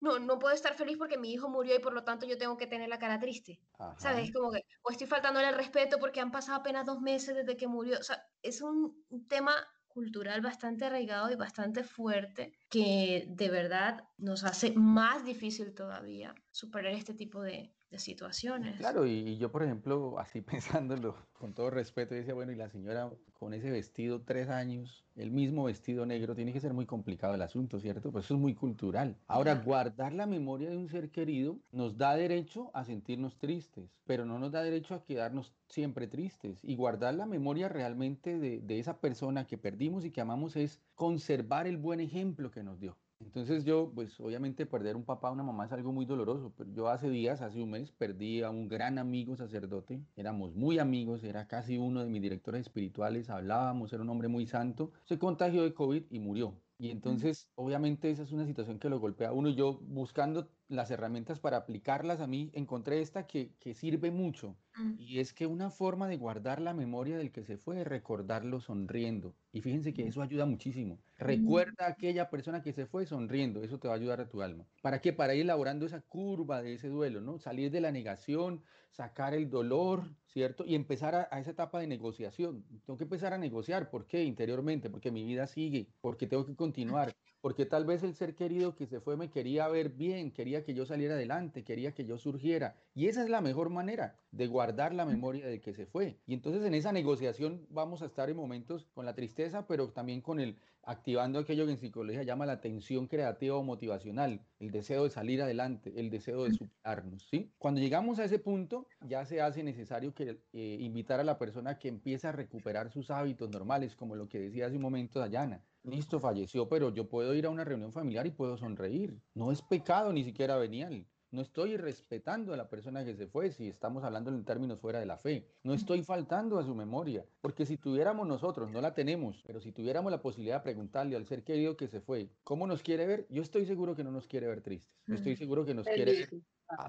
no, 0.00 0.18
no 0.18 0.38
puedo 0.38 0.54
estar 0.54 0.74
feliz 0.74 0.96
porque 0.96 1.18
mi 1.18 1.32
hijo 1.32 1.48
murió 1.48 1.76
y 1.76 1.78
por 1.78 1.92
lo 1.92 2.04
tanto 2.04 2.26
yo 2.26 2.38
tengo 2.38 2.56
que 2.56 2.66
tener 2.66 2.88
la 2.88 2.98
cara 2.98 3.18
triste. 3.18 3.60
¿Sabes? 3.98 4.32
Como 4.32 4.50
que, 4.50 4.64
o 4.82 4.90
estoy 4.90 5.06
faltándole 5.06 5.48
el 5.48 5.54
respeto 5.54 5.98
porque 5.98 6.20
han 6.20 6.30
pasado 6.30 6.58
apenas 6.58 6.86
dos 6.86 7.00
meses 7.00 7.34
desde 7.34 7.56
que 7.56 7.66
murió. 7.66 7.98
O 7.98 8.02
sea, 8.02 8.22
es 8.42 8.62
un 8.62 9.04
tema 9.28 9.54
cultural 9.88 10.40
bastante 10.40 10.84
arraigado 10.84 11.30
y 11.30 11.36
bastante 11.36 11.84
fuerte 11.84 12.52
que 12.70 13.26
de 13.28 13.50
verdad 13.50 14.04
nos 14.18 14.44
hace 14.44 14.72
más 14.72 15.24
difícil 15.24 15.74
todavía 15.74 16.34
superar 16.50 16.92
este 16.92 17.12
tipo 17.12 17.42
de, 17.42 17.74
de 17.90 17.98
situaciones. 17.98 18.76
Claro, 18.76 19.06
y, 19.06 19.36
yo, 19.36 19.50
por 19.50 19.62
ejemplo, 19.62 20.18
así 20.18 20.40
pensándolo, 20.42 21.16
con 21.32 21.52
todo 21.52 21.70
respeto, 21.70 22.14
decía, 22.14 22.34
bueno, 22.34 22.52
y 22.52 22.56
la 22.56 22.68
señora 22.68 23.10
con 23.38 23.54
ese 23.54 23.70
vestido 23.70 24.20
tres 24.20 24.48
años, 24.48 25.04
el 25.16 25.30
mismo 25.30 25.64
vestido 25.64 26.04
negro, 26.06 26.34
tiene 26.34 26.52
que 26.52 26.60
ser 26.60 26.74
muy 26.74 26.86
complicado 26.86 27.34
el 27.34 27.42
asunto, 27.42 27.80
¿cierto? 27.80 28.12
Pues 28.12 28.26
eso 28.26 28.34
es 28.34 28.40
muy 28.40 28.54
cultural. 28.54 29.16
Ahora, 29.26 29.54
guardar 29.54 30.12
la 30.12 30.26
memoria 30.26 30.70
de 30.70 30.76
un 30.76 30.88
ser 30.88 31.10
querido 31.10 31.58
nos 31.72 31.96
da 31.96 32.14
derecho 32.14 32.70
a 32.74 32.84
sentirnos 32.84 33.38
tristes, 33.38 33.98
pero 34.04 34.26
no 34.26 34.38
nos 34.38 34.52
da 34.52 34.62
derecho 34.62 34.94
a 34.94 35.04
quedarnos 35.04 35.54
siempre 35.68 36.06
tristes. 36.06 36.60
Y 36.62 36.76
guardar 36.76 37.14
la 37.14 37.26
memoria 37.26 37.68
realmente 37.68 38.38
de, 38.38 38.60
de 38.60 38.78
esa 38.78 39.00
persona 39.00 39.46
que 39.46 39.58
perdimos 39.58 40.04
y 40.04 40.10
que 40.10 40.20
amamos 40.20 40.56
es 40.56 40.80
conservar 40.94 41.66
el 41.66 41.78
buen 41.78 42.00
ejemplo 42.00 42.50
que 42.50 42.62
nos 42.62 42.78
dio. 42.78 42.96
Entonces 43.20 43.64
yo, 43.64 43.92
pues 43.94 44.18
obviamente 44.18 44.66
perder 44.66 44.96
un 44.96 45.04
papá 45.04 45.30
o 45.30 45.34
una 45.34 45.42
mamá 45.42 45.66
es 45.66 45.72
algo 45.72 45.92
muy 45.92 46.06
doloroso, 46.06 46.52
pero 46.56 46.70
yo 46.72 46.88
hace 46.88 47.10
días, 47.10 47.42
hace 47.42 47.62
un 47.62 47.70
mes, 47.70 47.92
perdí 47.92 48.42
a 48.42 48.50
un 48.50 48.66
gran 48.66 48.98
amigo 48.98 49.36
sacerdote, 49.36 50.02
éramos 50.16 50.54
muy 50.54 50.78
amigos, 50.78 51.22
era 51.22 51.46
casi 51.46 51.78
uno 51.78 52.02
de 52.02 52.08
mis 52.08 52.22
directores 52.22 52.62
espirituales, 52.62 53.28
hablábamos, 53.30 53.92
era 53.92 54.02
un 54.02 54.08
hombre 54.08 54.28
muy 54.28 54.46
santo, 54.46 54.92
se 55.04 55.18
contagió 55.18 55.62
de 55.62 55.74
COVID 55.74 56.04
y 56.10 56.18
murió. 56.18 56.54
Y 56.78 56.90
entonces, 56.90 57.50
obviamente, 57.56 58.10
esa 58.10 58.22
es 58.22 58.32
una 58.32 58.46
situación 58.46 58.78
que 58.78 58.88
lo 58.88 58.98
golpea 58.98 59.28
a 59.28 59.32
uno. 59.34 59.50
Yo, 59.50 59.78
buscando 59.82 60.48
las 60.70 60.90
herramientas 60.90 61.40
para 61.40 61.58
aplicarlas 61.58 62.20
a 62.20 62.26
mí, 62.26 62.50
encontré 62.54 63.00
esta 63.00 63.26
que, 63.26 63.56
que 63.58 63.74
sirve 63.74 64.10
mucho. 64.10 64.58
Y 64.96 65.18
es 65.18 65.34
que 65.34 65.46
una 65.46 65.70
forma 65.70 66.08
de 66.08 66.16
guardar 66.16 66.60
la 66.60 66.74
memoria 66.74 67.18
del 67.18 67.32
que 67.32 67.44
se 67.44 67.58
fue 67.58 67.80
es 67.80 67.86
recordarlo 67.86 68.60
sonriendo. 68.60 69.36
Y 69.52 69.60
fíjense 69.62 69.92
que 69.92 70.06
eso 70.06 70.22
ayuda 70.22 70.46
muchísimo. 70.46 71.02
Recuerda 71.18 71.86
a 71.86 71.90
aquella 71.90 72.30
persona 72.30 72.62
que 72.62 72.72
se 72.72 72.86
fue 72.86 73.04
sonriendo. 73.06 73.62
Eso 73.62 73.78
te 73.80 73.88
va 73.88 73.94
a 73.94 73.96
ayudar 73.96 74.20
a 74.20 74.28
tu 74.28 74.42
alma. 74.42 74.68
¿Para 74.80 75.00
qué? 75.00 75.12
Para 75.12 75.34
ir 75.34 75.42
elaborando 75.42 75.86
esa 75.86 76.00
curva 76.02 76.62
de 76.62 76.74
ese 76.74 76.88
duelo, 76.88 77.20
¿no? 77.20 77.38
Salir 77.38 77.70
de 77.70 77.80
la 77.80 77.92
negación, 77.92 78.62
sacar 78.90 79.34
el 79.34 79.50
dolor, 79.50 80.16
¿cierto? 80.26 80.64
Y 80.66 80.74
empezar 80.74 81.14
a, 81.14 81.28
a 81.30 81.40
esa 81.40 81.50
etapa 81.50 81.80
de 81.80 81.86
negociación. 81.86 82.66
Tengo 82.84 82.96
que 82.96 83.04
empezar 83.04 83.32
a 83.32 83.38
negociar. 83.38 83.90
¿Por 83.90 84.06
qué? 84.06 84.24
Interiormente. 84.24 84.90
Porque 84.90 85.10
mi 85.10 85.24
vida 85.24 85.46
sigue. 85.46 85.94
Porque 86.00 86.26
tengo 86.26 86.46
que 86.46 86.56
continuar, 86.56 87.12
porque 87.40 87.66
tal 87.66 87.84
vez 87.86 88.02
el 88.02 88.14
ser 88.14 88.34
querido 88.34 88.74
que 88.74 88.86
se 88.86 89.00
fue 89.00 89.16
me 89.16 89.30
quería 89.30 89.68
ver 89.68 89.90
bien, 89.90 90.32
quería 90.32 90.59
que 90.64 90.74
yo 90.74 90.86
saliera 90.86 91.14
adelante, 91.14 91.64
quería 91.64 91.92
que 91.92 92.04
yo 92.04 92.18
surgiera. 92.18 92.76
Y 92.94 93.06
esa 93.06 93.22
es 93.22 93.30
la 93.30 93.40
mejor 93.40 93.70
manera 93.70 94.16
de 94.32 94.46
guardar 94.46 94.94
la 94.94 95.04
memoria 95.04 95.46
de 95.46 95.60
que 95.60 95.72
se 95.72 95.86
fue. 95.86 96.18
Y 96.26 96.34
entonces 96.34 96.64
en 96.64 96.74
esa 96.74 96.92
negociación 96.92 97.66
vamos 97.70 98.02
a 98.02 98.06
estar 98.06 98.30
en 98.30 98.36
momentos 98.36 98.86
con 98.94 99.06
la 99.06 99.14
tristeza, 99.14 99.66
pero 99.66 99.90
también 99.90 100.20
con 100.20 100.40
el 100.40 100.56
activando 100.82 101.38
aquello 101.38 101.66
que 101.66 101.72
en 101.72 101.78
psicología 101.78 102.22
llama 102.22 102.46
la 102.46 102.60
tensión 102.60 103.06
creativa 103.06 103.56
o 103.56 103.62
motivacional, 103.62 104.40
el 104.58 104.70
deseo 104.70 105.04
de 105.04 105.10
salir 105.10 105.42
adelante, 105.42 105.92
el 105.96 106.10
deseo 106.10 106.44
de 106.44 106.52
superarnos, 106.52 107.26
¿sí? 107.30 107.52
Cuando 107.58 107.80
llegamos 107.80 108.18
a 108.18 108.24
ese 108.24 108.38
punto, 108.38 108.86
ya 109.00 109.24
se 109.24 109.40
hace 109.40 109.62
necesario 109.62 110.14
que 110.14 110.42
eh, 110.52 110.76
invitar 110.80 111.20
a 111.20 111.24
la 111.24 111.38
persona 111.38 111.78
que 111.78 111.88
empiece 111.88 112.26
a 112.26 112.32
recuperar 112.32 112.90
sus 112.90 113.10
hábitos 113.10 113.50
normales, 113.50 113.94
como 113.96 114.16
lo 114.16 114.28
que 114.28 114.40
decía 114.40 114.66
hace 114.66 114.76
un 114.76 114.82
momento 114.82 115.20
Dayana 115.20 115.64
listo, 115.82 116.20
falleció, 116.20 116.68
pero 116.68 116.92
yo 116.92 117.08
puedo 117.08 117.34
ir 117.34 117.46
a 117.46 117.50
una 117.50 117.64
reunión 117.64 117.92
familiar 117.92 118.26
y 118.26 118.30
puedo 118.30 118.56
sonreír. 118.56 119.18
No 119.34 119.52
es 119.52 119.62
pecado 119.62 120.12
ni 120.12 120.24
siquiera 120.24 120.56
venial. 120.56 121.06
No 121.32 121.42
estoy 121.42 121.76
respetando 121.76 122.52
a 122.52 122.56
la 122.56 122.68
persona 122.68 123.04
que 123.04 123.14
se 123.14 123.28
fue, 123.28 123.52
si 123.52 123.68
estamos 123.68 124.02
hablando 124.02 124.30
en 124.30 124.44
términos 124.44 124.80
fuera 124.80 124.98
de 124.98 125.06
la 125.06 125.16
fe. 125.16 125.46
No 125.62 125.74
estoy 125.74 126.02
faltando 126.02 126.58
a 126.58 126.64
su 126.64 126.74
memoria, 126.74 127.24
porque 127.40 127.66
si 127.66 127.76
tuviéramos 127.76 128.26
nosotros, 128.26 128.70
no 128.72 128.80
la 128.80 128.94
tenemos, 128.94 129.40
pero 129.46 129.60
si 129.60 129.70
tuviéramos 129.70 130.10
la 130.10 130.20
posibilidad 130.20 130.56
de 130.56 130.64
preguntarle 130.64 131.14
al 131.14 131.26
ser 131.26 131.44
querido 131.44 131.76
que 131.76 131.86
se 131.86 132.00
fue, 132.00 132.30
¿cómo 132.42 132.66
nos 132.66 132.82
quiere 132.82 133.06
ver? 133.06 133.26
Yo 133.30 133.42
estoy 133.42 133.64
seguro 133.64 133.94
que 133.94 134.02
no 134.02 134.10
nos 134.10 134.26
quiere 134.26 134.48
ver 134.48 134.60
tristes. 134.60 134.92
Yo 135.06 135.14
estoy 135.14 135.36
seguro 135.36 135.64
que 135.64 135.74
nos 135.74 135.86
quiere 135.86 136.12
ver 136.12 136.30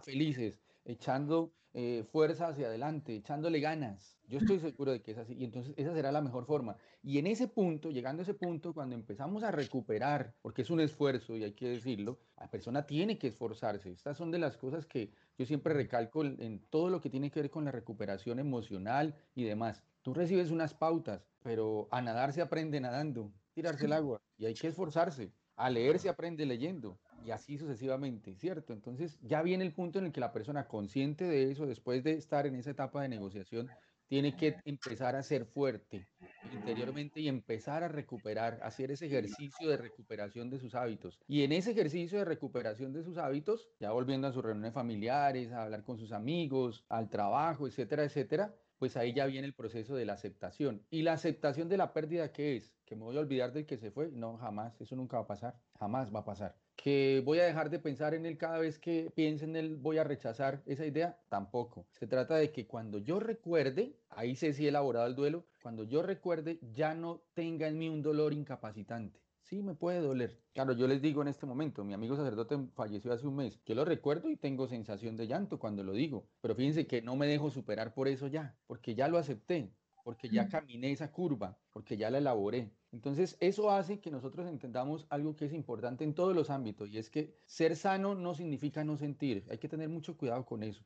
felices, 0.04 0.60
echando 0.86 1.54
eh, 1.74 2.04
fuerza 2.12 2.50
hacia 2.50 2.67
adelante, 2.67 3.15
echándole 3.15 3.62
ganas. 3.62 4.20
Yo 4.28 4.39
estoy 4.39 4.60
seguro 4.60 4.91
de 4.91 5.02
que 5.02 5.12
es 5.12 5.17
así. 5.17 5.36
Y 5.36 5.46
entonces 5.46 5.74
esa 5.78 5.94
será 5.94 6.12
la 6.12 6.22
mejor 6.22 6.46
forma. 6.46 6.76
Y 7.02 7.17
en 7.17 7.28
ese 7.28 7.48
punto, 7.48 7.91
llegando 7.91 8.22
a 8.22 8.24
ese 8.24 8.34
punto, 8.34 8.74
cuando 8.74 8.94
empezamos 8.94 9.44
a 9.44 9.52
recuperar, 9.52 10.36
porque 10.41 10.63
es 10.63 10.70
un 10.70 10.82
esfuerzo 10.82 11.38
y 11.38 11.44
hay 11.46 11.54
que 11.54 11.70
decirlo, 11.70 12.20
la 12.38 12.50
persona 12.50 12.86
tiene 12.86 13.17
que 13.17 13.28
esforzarse. 13.28 13.89
Estas 13.89 14.17
son 14.17 14.32
de 14.32 14.39
las 14.39 14.58
cosas 14.58 14.86
que 14.86 15.12
yo 15.38 15.46
siempre 15.46 15.74
recalco 15.74 16.26
en 16.26 16.60
todo 16.70 16.89
lo 16.89 17.00
que 17.00 17.10
tiene 17.10 17.32
que 17.32 17.41
ver 17.41 17.50
con 17.50 17.63
la 17.63 17.72
recuperación 17.72 18.39
emocional 18.39 19.15
y 19.34 19.46
demás. 19.46 19.82
Tú 20.02 20.13
recibes 20.13 20.52
unas 20.52 20.74
pautas, 20.74 21.30
pero 21.41 21.88
a 21.91 22.02
nadar 22.02 22.34
se 22.34 22.41
aprende 22.41 22.82
nadando, 22.82 23.32
tirarse 23.54 23.86
el 23.86 23.94
agua 23.94 24.22
y 24.38 24.46
hay 24.46 24.56
que 24.56 24.67
esforzarse. 24.67 25.32
A 25.56 25.70
leer 25.70 26.00
se 26.00 26.10
aprende 26.10 26.46
leyendo 26.46 27.00
y 27.25 27.31
así 27.31 27.57
sucesivamente, 27.57 28.36
¿cierto? 28.36 28.73
Entonces 28.73 29.19
ya 29.21 29.41
viene 29.41 29.63
el 29.63 29.73
punto 29.73 29.99
en 29.99 30.05
el 30.05 30.12
que 30.12 30.19
la 30.19 30.31
persona 30.31 30.67
consciente 30.67 31.25
de 31.25 31.51
eso, 31.51 31.65
después 31.65 32.03
de 32.03 32.13
estar 32.13 32.45
en 32.47 32.55
esa 32.55 32.71
etapa 32.71 33.01
de 33.01 33.10
negociación, 33.10 33.69
tiene 34.12 34.36
que 34.36 34.57
empezar 34.65 35.15
a 35.15 35.23
ser 35.23 35.45
fuerte 35.45 36.10
interiormente 36.51 37.21
y 37.21 37.29
empezar 37.29 37.81
a 37.81 37.88
recuperar, 37.88 38.60
hacer 38.62 38.91
ese 38.91 39.05
ejercicio 39.05 39.69
de 39.69 39.77
recuperación 39.77 40.49
de 40.49 40.60
sus 40.60 40.75
hábitos. 40.75 41.21
Y 41.27 41.43
en 41.43 41.53
ese 41.53 41.71
ejercicio 41.71 42.19
de 42.19 42.25
recuperación 42.25 42.91
de 42.91 43.03
sus 43.03 43.17
hábitos, 43.17 43.69
ya 43.79 43.91
volviendo 43.91 44.27
a 44.27 44.34
sus 44.34 44.43
reuniones 44.43 44.73
familiares, 44.73 45.53
a 45.53 45.63
hablar 45.63 45.86
con 45.86 45.97
sus 45.97 46.12
amigos, 46.12 46.84
al 46.89 47.10
trabajo, 47.10 47.67
etcétera, 47.67 48.03
etcétera, 48.03 48.53
pues 48.77 48.97
ahí 48.97 49.13
ya 49.13 49.27
viene 49.27 49.47
el 49.47 49.53
proceso 49.53 49.95
de 49.95 50.05
la 50.05 50.13
aceptación. 50.13 50.86
¿Y 50.89 51.03
la 51.03 51.13
aceptación 51.13 51.69
de 51.69 51.77
la 51.77 51.93
pérdida 51.93 52.34
qué 52.34 52.57
es? 52.57 52.75
¿Que 52.84 52.97
me 52.97 53.03
voy 53.03 53.15
a 53.15 53.21
olvidar 53.21 53.53
del 53.53 53.65
que 53.65 53.77
se 53.77 53.91
fue? 53.91 54.12
No, 54.12 54.38
jamás, 54.38 54.81
eso 54.81 54.97
nunca 54.97 55.17
va 55.17 55.23
a 55.23 55.27
pasar, 55.27 55.62
jamás 55.79 56.13
va 56.13 56.19
a 56.19 56.25
pasar. 56.25 56.61
¿Que 56.82 57.22
voy 57.24 57.38
a 57.38 57.44
dejar 57.44 57.70
de 57.70 57.78
pensar 57.78 58.15
en 58.15 58.26
él 58.26 58.39
cada 58.39 58.58
vez 58.58 58.80
que 58.80 59.12
piense 59.15 59.46
en 59.46 59.56
él, 59.56 59.76
voy 59.76 60.00
a 60.00 60.04
rechazar 60.04 60.63
esa 60.65 60.84
idea? 60.84 61.20
Tampoco. 61.30 61.86
Se 61.91 62.08
trata 62.08 62.38
de 62.38 62.52
que 62.52 62.65
cuando 62.65 62.98
yo 62.98 63.20
recuerde, 63.20 64.00
ahí 64.10 64.36
sé 64.36 64.52
si 64.54 64.65
he 64.65 64.70
elaborado 64.70 65.06
el 65.06 65.13
duelo, 65.13 65.46
cuando 65.62 65.84
yo 65.84 66.02
recuerde 66.02 66.60
ya 66.74 66.96
no 66.96 67.22
tenga 67.36 67.67
en 67.67 67.78
mí 67.78 67.88
un 67.88 68.02
dolor 68.02 68.34
incapacitante 68.34 69.22
Sí, 69.52 69.62
me 69.62 69.76
puede 69.76 70.00
doler. 70.00 70.39
Claro, 70.54 70.72
yo 70.74 70.88
les 70.88 71.02
digo 71.02 71.22
en 71.22 71.28
este 71.28 71.46
momento, 71.46 71.84
mi 71.84 71.94
amigo 71.94 72.15
sacerdote 72.15 72.58
falleció 72.74 73.12
hace 73.12 73.28
un 73.28 73.36
mes. 73.36 73.62
Yo 73.65 73.76
lo 73.76 73.84
recuerdo 73.84 74.30
y 74.30 74.38
tengo 74.38 74.65
sensación 74.65 75.17
de 75.17 75.28
llanto 75.28 75.60
cuando 75.60 75.84
lo 75.84 75.91
digo. 75.91 76.30
Pero 76.39 76.56
fíjense 76.56 76.88
que 76.88 77.02
no 77.02 77.15
me 77.17 77.28
dejo 77.28 77.50
superar 77.50 77.94
por 77.94 78.08
eso 78.08 78.28
ya, 78.28 78.58
porque 78.65 78.96
ya 78.96 79.08
lo 79.10 79.17
acepté, 79.17 79.76
porque 80.04 80.30
ya 80.30 80.48
caminé 80.48 80.92
esa 80.92 81.12
curva, 81.12 81.58
porque 81.72 81.98
ya 81.98 82.10
la 82.10 82.20
elaboré. 82.20 82.72
Entonces, 82.92 83.38
eso 83.40 83.72
hace 83.72 84.00
que 84.00 84.12
nosotros 84.12 84.48
entendamos 84.48 85.08
algo 85.10 85.36
que 85.36 85.46
es 85.46 85.54
importante 85.54 86.04
en 86.04 86.14
todos 86.14 86.36
los 86.36 86.50
ámbitos, 86.50 86.90
y 86.90 86.98
es 86.98 87.10
que 87.10 87.36
ser 87.46 87.76
sano 87.76 88.16
no 88.16 88.34
significa 88.34 88.84
no 88.84 88.98
sentir. 88.98 89.46
Hay 89.50 89.58
que 89.58 89.70
tener 89.70 89.90
mucho 89.90 90.18
cuidado 90.18 90.46
con 90.46 90.64
eso. 90.64 90.84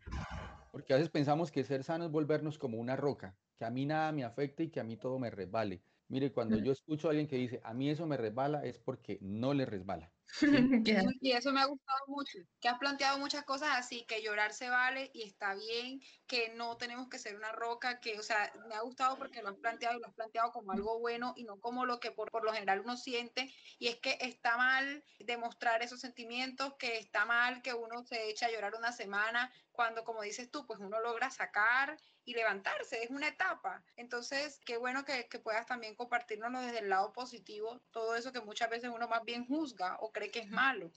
Porque 0.72 0.94
a 0.94 0.98
veces 0.98 1.10
pensamos 1.10 1.52
que 1.52 1.64
ser 1.64 1.84
sano 1.84 2.06
es 2.06 2.12
volvernos 2.12 2.58
como 2.58 2.78
una 2.78 2.96
roca, 2.96 3.38
que 3.58 3.66
a 3.66 3.70
mí 3.70 3.86
nada 3.86 4.12
me 4.12 4.24
afecte 4.24 4.64
y 4.64 4.70
que 4.70 4.80
a 4.80 4.84
mí 4.84 4.98
todo 4.98 5.20
me 5.20 5.30
resbale. 5.30 5.82
Mire, 6.08 6.32
cuando 6.32 6.58
yo 6.58 6.72
escucho 6.72 7.08
a 7.08 7.12
alguien 7.12 7.28
que 7.28 7.38
dice, 7.38 7.62
a 7.64 7.74
mí 7.74 7.90
eso 7.90 8.06
me 8.06 8.18
resbala, 8.18 8.64
es 8.66 8.78
porque 8.78 9.18
no 9.22 9.54
le 9.54 9.66
resbala. 9.66 10.12
Y 11.22 11.32
eso 11.32 11.52
me 11.52 11.62
ha 11.62 11.66
gustado 11.66 12.00
mucho, 12.08 12.40
que 12.60 12.68
has 12.68 12.78
planteado 12.80 13.20
muchas 13.20 13.44
cosas 13.46 13.70
así, 13.74 14.06
que 14.06 14.22
llorar 14.22 14.54
se 14.54 14.70
vale 14.70 15.10
y 15.14 15.24
está 15.24 15.56
bien, 15.56 16.00
que 16.28 16.50
no 16.50 16.78
tenemos 16.78 17.10
que 17.10 17.20
ser 17.20 17.36
una 17.36 17.52
roca, 17.52 18.00
que, 18.00 18.18
o 18.20 18.24
sea, 18.24 18.52
me 18.68 18.76
ha 18.76 18.82
gustado 18.82 19.18
porque 19.18 19.42
lo 19.42 19.50
has 19.50 19.58
planteado 19.58 19.98
y 19.98 20.02
lo 20.02 20.08
has 20.08 20.14
planteado 20.14 20.52
como 20.52 20.72
algo 20.72 21.00
bueno 21.00 21.34
y 21.36 21.44
no 21.44 21.60
como 21.60 21.86
lo 21.86 22.00
que 22.00 22.12
por, 22.12 22.32
por 22.32 22.44
lo 22.44 22.54
general 22.54 22.82
uno 22.82 22.98
siente, 22.98 23.54
y 23.78 23.88
es 23.88 23.98
que 23.98 24.18
está 24.22 24.58
mal 24.58 25.04
demostrar 25.20 25.82
esos 25.84 26.00
sentimientos, 26.00 26.76
que 26.78 26.98
está 26.98 27.26
mal 27.26 27.62
que 27.62 27.74
uno 27.74 28.04
se 28.04 28.30
eche 28.30 28.46
a 28.46 28.52
llorar 28.52 28.76
una 28.76 28.92
semana, 28.92 29.52
cuando, 29.72 30.04
como 30.06 30.22
dices 30.22 30.50
tú, 30.52 30.66
pues 30.66 30.80
uno 30.80 31.00
logra 31.02 31.30
sacar 31.30 31.98
y 32.24 32.34
levantarse, 32.34 33.04
es 33.04 33.10
una 33.12 33.28
etapa. 33.28 33.84
Entonces, 33.96 34.60
qué 34.66 34.78
bueno 34.78 35.04
que, 35.06 35.28
que 35.28 35.40
puedas 35.40 35.66
también 35.66 35.96
compartirnos 35.96 36.66
desde 36.66 36.80
el 36.80 36.90
lado 36.90 37.12
positivo, 37.14 37.84
todo 37.92 38.16
eso 38.16 38.32
que 38.32 38.42
muchas 38.42 38.70
veces 38.70 38.90
uno 38.94 39.08
más 39.08 39.24
bien 39.26 39.46
juzga 39.46 39.98
o 40.00 40.12
cree 40.16 40.32
que 40.32 40.40
es 40.40 40.50
malo. 40.50 40.90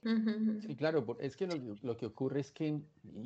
Sí, 0.67 0.77
claro, 0.77 1.05
es 1.21 1.37
que 1.37 1.47
lo, 1.47 1.77
lo, 1.83 1.97
que 1.97 2.07
ocurre 2.07 2.41
es 2.41 2.53
que 2.53 2.81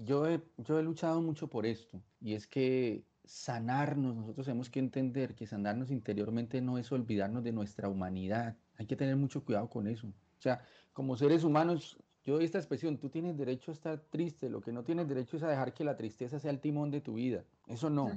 yo 0.05 0.27
he, 0.27 0.41
yo 0.57 0.79
he 0.79 0.83
luchado 0.83 1.21
mucho 1.21 1.49
por 1.49 1.67
esto 1.67 2.03
y 2.21 2.35
es 2.35 2.47
que 2.47 3.05
sanarnos, 3.25 4.17
nosotros 4.17 4.47
tenemos 4.47 4.71
que 4.71 4.81
entender 4.81 5.35
que 5.35 5.47
sanarnos 5.47 5.91
interiormente 5.91 6.61
no 6.61 6.79
es 6.79 6.91
olvidarnos 6.91 7.45
de 7.45 7.53
nuestra 7.53 7.89
humanidad. 7.89 8.57
Hay 8.77 8.87
que 8.87 8.97
tener 8.97 9.17
mucho 9.17 9.45
cuidado 9.45 9.69
con 9.69 9.87
eso. 9.87 10.09
O 10.09 10.43
sea, 10.43 10.65
como 10.93 11.17
seres 11.17 11.45
humanos, 11.45 11.99
yo 12.25 12.35
doy 12.35 12.45
esta 12.45 12.59
expresión, 12.59 12.99
tú 12.99 13.11
tienes 13.11 13.37
derecho 13.37 13.71
a 13.71 13.75
estar 13.75 14.01
triste, 14.01 14.49
lo 14.49 14.61
que 14.61 14.73
no 14.73 14.83
tienes 14.85 15.09
derecho 15.09 15.37
es 15.37 15.43
a 15.43 15.49
dejar 15.49 15.75
que 15.75 15.85
la 15.85 15.97
tristeza 15.97 16.39
sea 16.39 16.51
el 16.51 16.61
timón 16.61 16.91
de 16.91 17.01
tu 17.01 17.15
vida. 17.15 17.45
Eso 17.67 17.91
no. 17.91 18.11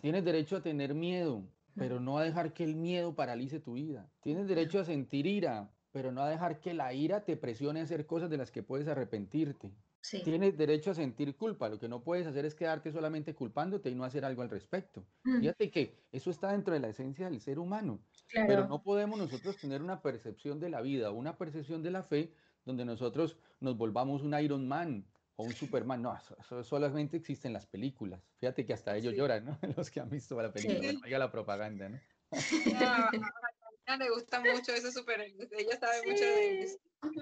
Tienes 0.00 0.24
derecho 0.24 0.56
a 0.56 0.62
tener 0.62 0.94
miedo, 0.94 1.44
pero 1.74 2.00
no 2.00 2.18
a 2.18 2.24
dejar 2.24 2.52
que 2.52 2.64
el 2.64 2.74
miedo 2.74 3.14
paralice 3.14 3.60
tu 3.60 3.74
vida. 3.74 4.08
Tienes 4.22 4.48
derecho 4.48 4.80
a 4.80 4.84
sentir 4.84 5.26
ira, 5.26 5.70
pero 5.98 6.12
no 6.12 6.22
a 6.22 6.30
dejar 6.30 6.60
que 6.60 6.74
la 6.74 6.94
ira 6.94 7.24
te 7.24 7.36
presione 7.36 7.80
a 7.80 7.82
hacer 7.82 8.06
cosas 8.06 8.30
de 8.30 8.36
las 8.36 8.52
que 8.52 8.62
puedes 8.62 8.86
arrepentirte. 8.86 9.74
Tienes 10.22 10.56
derecho 10.56 10.92
a 10.92 10.94
sentir 10.94 11.36
culpa, 11.36 11.68
lo 11.68 11.80
que 11.80 11.88
no 11.88 12.04
puedes 12.04 12.24
hacer 12.24 12.44
es 12.44 12.54
quedarte 12.54 12.92
solamente 12.92 13.34
culpándote 13.34 13.90
y 13.90 13.96
no 13.96 14.04
hacer 14.04 14.24
algo 14.24 14.42
al 14.42 14.48
respecto. 14.48 15.04
Mm. 15.24 15.40
Fíjate 15.40 15.72
que 15.72 15.98
eso 16.12 16.30
está 16.30 16.52
dentro 16.52 16.72
de 16.72 16.78
la 16.78 16.86
esencia 16.86 17.28
del 17.28 17.40
ser 17.40 17.58
humano, 17.58 17.98
pero 18.32 18.68
no 18.68 18.80
podemos 18.80 19.18
nosotros 19.18 19.56
tener 19.56 19.82
una 19.82 20.00
percepción 20.00 20.60
de 20.60 20.70
la 20.70 20.82
vida, 20.82 21.10
una 21.10 21.36
percepción 21.36 21.82
de 21.82 21.90
la 21.90 22.04
fe 22.04 22.32
donde 22.64 22.84
nosotros 22.84 23.36
nos 23.58 23.76
volvamos 23.76 24.22
un 24.22 24.38
Iron 24.38 24.68
Man 24.68 25.04
o 25.34 25.42
un 25.42 25.52
Superman. 25.52 26.00
No, 26.00 26.16
eso, 26.16 26.62
solamente 26.62 27.16
existe 27.16 27.48
en 27.48 27.54
las 27.54 27.66
películas. 27.66 28.22
Fíjate 28.36 28.64
que 28.64 28.72
hasta 28.72 28.96
ellos 28.96 29.14
lloran, 29.14 29.46
¿no? 29.46 29.58
Los 29.76 29.90
que 29.90 29.98
han 29.98 30.10
visto 30.10 30.40
la 30.40 30.52
película, 30.52 30.78
sí. 30.78 30.96
bueno, 31.00 31.18
la 31.18 31.32
propaganda, 31.32 31.88
¿no? 31.88 31.98
le 33.96 34.10
gusta 34.10 34.40
mucho 34.40 34.72
ese 34.72 34.92
superhéroe. 34.92 35.48
Ella 35.52 35.78
sabe 35.78 36.02
mucho 36.06 36.24
de 36.24 36.60
eso. 36.60 36.78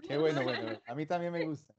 Qué 0.08 0.16
bueno, 0.16 0.42
bueno. 0.42 0.80
A 0.86 0.94
mí 0.94 1.06
también 1.06 1.32
me 1.32 1.44
gusta. 1.44 1.74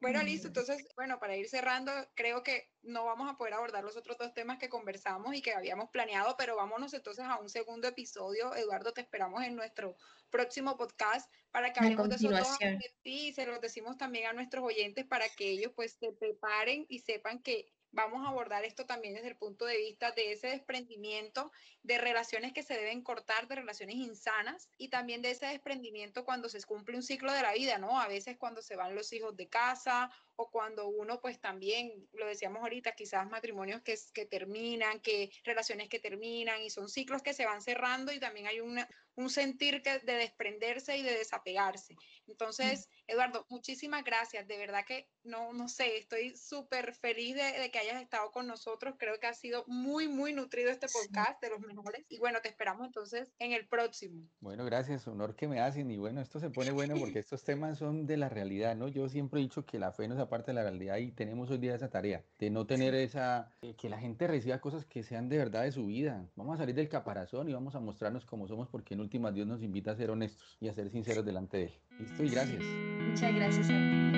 Bueno, 0.00 0.22
listo. 0.22 0.48
Entonces, 0.48 0.86
bueno, 0.94 1.18
para 1.18 1.36
ir 1.36 1.48
cerrando, 1.48 1.90
creo 2.14 2.42
que 2.42 2.70
no 2.82 3.04
vamos 3.06 3.30
a 3.30 3.36
poder 3.36 3.54
abordar 3.54 3.82
los 3.82 3.96
otros 3.96 4.18
dos 4.18 4.34
temas 4.34 4.58
que 4.58 4.68
conversamos 4.68 5.34
y 5.34 5.40
que 5.40 5.52
habíamos 5.52 5.88
planeado, 5.90 6.36
pero 6.36 6.56
vámonos 6.56 6.92
entonces 6.92 7.24
a 7.24 7.38
un 7.38 7.48
segundo 7.48 7.88
episodio. 7.88 8.54
Eduardo, 8.54 8.92
te 8.92 9.00
esperamos 9.00 9.42
en 9.42 9.56
nuestro 9.56 9.96
próximo 10.30 10.76
podcast 10.76 11.32
para 11.50 11.72
que 11.72 11.80
hablemos 11.80 12.08
de 12.08 12.16
eso 12.16 12.58
y 13.02 13.32
se 13.32 13.46
los 13.46 13.60
decimos 13.60 13.96
también 13.96 14.26
a 14.26 14.32
nuestros 14.34 14.62
oyentes 14.62 15.06
para 15.06 15.28
que 15.30 15.50
ellos 15.50 15.72
pues 15.74 15.94
se 15.94 16.12
preparen 16.12 16.84
y 16.88 16.98
sepan 16.98 17.42
que 17.42 17.72
vamos 17.92 18.24
a 18.24 18.28
abordar 18.28 18.64
esto 18.64 18.86
también 18.86 19.14
desde 19.14 19.28
el 19.28 19.36
punto 19.36 19.64
de 19.64 19.76
vista 19.76 20.12
de 20.12 20.32
ese 20.32 20.48
desprendimiento 20.48 21.50
de 21.82 21.98
relaciones 21.98 22.52
que 22.52 22.62
se 22.62 22.74
deben 22.74 23.02
cortar, 23.02 23.48
de 23.48 23.56
relaciones 23.56 23.96
insanas 23.96 24.68
y 24.76 24.88
también 24.88 25.22
de 25.22 25.30
ese 25.30 25.46
desprendimiento 25.46 26.24
cuando 26.24 26.48
se 26.48 26.62
cumple 26.64 26.96
un 26.96 27.02
ciclo 27.02 27.32
de 27.32 27.42
la 27.42 27.52
vida, 27.52 27.78
¿no? 27.78 28.00
A 28.00 28.08
veces 28.08 28.36
cuando 28.36 28.62
se 28.62 28.76
van 28.76 28.94
los 28.94 29.12
hijos 29.12 29.36
de 29.36 29.48
casa 29.48 30.10
o 30.36 30.50
cuando 30.50 30.88
uno 30.88 31.20
pues 31.20 31.40
también, 31.40 32.08
lo 32.12 32.26
decíamos 32.26 32.62
ahorita, 32.62 32.92
quizás 32.92 33.28
matrimonios 33.28 33.82
que, 33.82 33.96
que 34.12 34.26
terminan, 34.26 35.00
que 35.00 35.30
relaciones 35.44 35.88
que 35.88 35.98
terminan 35.98 36.62
y 36.62 36.70
son 36.70 36.88
ciclos 36.88 37.22
que 37.22 37.34
se 37.34 37.46
van 37.46 37.62
cerrando 37.62 38.12
y 38.12 38.20
también 38.20 38.46
hay 38.46 38.60
una, 38.60 38.88
un 39.18 39.30
sentir 39.30 39.82
que, 39.82 39.98
de 39.98 40.12
desprenderse 40.12 40.96
y 40.96 41.02
de 41.02 41.10
desapegarse. 41.10 41.96
Entonces, 42.28 42.88
Eduardo, 43.08 43.46
muchísimas 43.48 44.04
gracias. 44.04 44.46
De 44.46 44.56
verdad 44.56 44.84
que 44.86 45.08
no, 45.24 45.52
no 45.52 45.68
sé, 45.68 45.96
estoy 45.96 46.36
súper 46.36 46.94
feliz 46.94 47.34
de, 47.34 47.70
que 47.72 47.78
hayas 47.80 48.00
estado 48.00 48.30
con 48.30 48.46
nosotros. 48.46 48.94
Creo 48.96 49.18
que 49.18 49.26
ha 49.26 49.34
sido 49.34 49.64
muy, 49.66 50.06
muy 50.06 50.32
nutrido 50.32 50.70
este 50.70 50.86
podcast 50.86 51.42
de 51.42 51.50
los 51.50 51.60
mejores. 51.60 52.04
Y 52.08 52.18
bueno, 52.18 52.38
te 52.42 52.48
esperamos 52.48 52.86
entonces 52.86 53.32
en 53.40 53.52
el 53.52 53.66
próximo. 53.66 54.22
Bueno, 54.38 54.64
gracias, 54.64 55.08
honor 55.08 55.34
que 55.34 55.48
me 55.48 55.60
hacen. 55.60 55.90
Y 55.90 55.96
bueno, 55.96 56.20
esto 56.20 56.38
se 56.38 56.50
pone 56.50 56.70
bueno 56.70 56.94
porque 56.96 57.18
estos 57.18 57.42
temas 57.42 57.78
son 57.78 58.06
de 58.06 58.18
la 58.18 58.28
realidad, 58.28 58.76
¿no? 58.76 58.86
Yo 58.86 59.08
siempre 59.08 59.40
he 59.40 59.42
dicho 59.42 59.66
que 59.66 59.80
la 59.80 59.90
fe 59.90 60.06
no 60.06 60.14
es 60.14 60.20
aparte 60.20 60.52
de 60.52 60.54
la 60.54 60.62
realidad 60.62 60.98
y 60.98 61.10
tenemos 61.10 61.50
hoy 61.50 61.58
día 61.58 61.74
esa 61.74 61.90
tarea 61.90 62.24
de 62.38 62.50
no 62.50 62.66
tener 62.66 62.94
esa, 62.94 63.50
eh, 63.62 63.74
que 63.74 63.88
la 63.88 63.98
gente 63.98 64.28
reciba 64.28 64.60
cosas 64.60 64.84
que 64.84 65.02
sean 65.02 65.28
de 65.28 65.38
verdad 65.38 65.64
de 65.64 65.72
su 65.72 65.86
vida. 65.86 66.24
Vamos 66.36 66.54
a 66.54 66.58
salir 66.58 66.76
del 66.76 66.88
caparazón 66.88 67.48
y 67.48 67.52
vamos 67.52 67.74
a 67.74 67.80
mostrarnos 67.80 68.24
como 68.24 68.46
somos 68.46 68.68
porque 68.68 68.94
no 68.94 69.07
últimas 69.08 69.34
Dios 69.34 69.46
nos 69.46 69.62
invita 69.62 69.92
a 69.92 69.96
ser 69.96 70.10
honestos 70.10 70.58
y 70.60 70.68
a 70.68 70.74
ser 70.74 70.90
sinceros 70.90 71.24
delante 71.24 71.56
de 71.56 71.64
Él. 71.64 71.72
Listo 71.98 72.22
y 72.24 72.28
gracias. 72.28 72.62
Muchas 72.62 73.34
gracias 73.34 73.70
a 73.70 73.72
ti. 73.72 74.08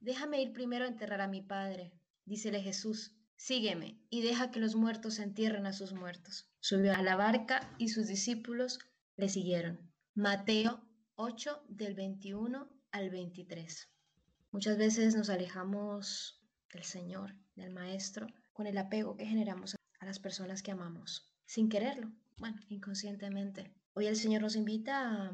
déjame 0.00 0.42
ir 0.42 0.52
primero 0.52 0.84
a 0.84 0.88
enterrar 0.88 1.20
a 1.20 1.26
mi 1.26 1.42
padre. 1.42 1.92
Dícele 2.26 2.60
Jesús, 2.60 3.16
sígueme 3.42 4.00
y 4.08 4.22
deja 4.22 4.52
que 4.52 4.60
los 4.60 4.76
muertos 4.76 5.18
entierren 5.18 5.66
a 5.66 5.72
sus 5.72 5.92
muertos. 5.92 6.48
Subió 6.60 6.94
a 6.94 7.02
la 7.02 7.16
barca 7.16 7.74
y 7.76 7.88
sus 7.88 8.06
discípulos 8.06 8.78
le 9.16 9.28
siguieron. 9.28 9.92
Mateo 10.14 10.80
8 11.16 11.64
del 11.68 11.94
21 11.94 12.68
al 12.92 13.10
23. 13.10 13.88
Muchas 14.52 14.78
veces 14.78 15.16
nos 15.16 15.28
alejamos 15.28 16.40
del 16.72 16.84
Señor, 16.84 17.34
del 17.56 17.70
Maestro, 17.70 18.28
con 18.52 18.68
el 18.68 18.78
apego 18.78 19.16
que 19.16 19.26
generamos 19.26 19.74
a 19.98 20.06
las 20.06 20.20
personas 20.20 20.62
que 20.62 20.70
amamos, 20.70 21.34
sin 21.44 21.68
quererlo, 21.68 22.12
bueno, 22.38 22.60
inconscientemente. 22.68 23.74
Hoy 23.94 24.06
el 24.06 24.16
Señor 24.16 24.42
nos 24.42 24.54
invita 24.54 25.32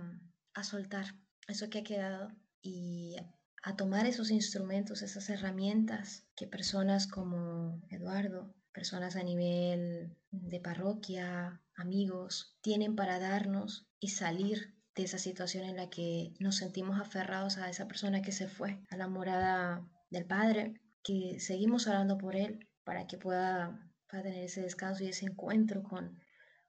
a, 0.55 0.65
soltar 0.65 1.15
eso 1.47 1.69
que 1.69 1.81
ha 1.81 1.85
quedado 1.85 2.33
y 2.63 3.17
a 3.19 3.38
tomar 3.77 4.07
esos 4.07 4.31
instrumentos, 4.31 5.03
esas 5.03 5.29
herramientas 5.31 6.25
que 6.37 6.47
personas 6.47 7.07
como 7.07 7.81
Eduardo, 7.91 8.55
personas 8.73 9.17
a 9.17 9.23
nivel 9.23 10.17
de 10.31 10.61
parroquia, 10.61 11.61
amigos, 11.77 12.57
tienen 12.61 12.95
para 12.97 13.19
darnos 13.19 13.87
y 14.01 14.09
salir 14.09 14.75
de 14.95 15.05
esa 15.05 15.19
situación 15.19 15.65
en 15.65 15.77
la 15.77 15.91
que 15.91 16.35
nos 16.39 16.57
sentimos 16.57 17.01
aferrados 17.01 17.59
a 17.59 17.71
esa 17.71 17.87
persona 17.87 18.23
que 18.23 18.33
se 18.33 18.49
fue, 18.49 18.81
a 18.91 18.97
la 18.97 19.09
morada 19.09 19.89
del 20.11 20.27
Padre, 20.27 20.75
que 21.03 21.39
seguimos 21.41 21.87
orando 21.87 22.19
por 22.19 22.37
él 22.37 22.69
para 22.85 23.07
que 23.07 23.19
pueda, 23.19 23.85
tener 24.09 24.45
ese 24.45 24.63
descanso 24.63 25.05
y 25.05 25.09
ese 25.09 25.27
encuentro 25.27 25.83
con, 25.83 26.19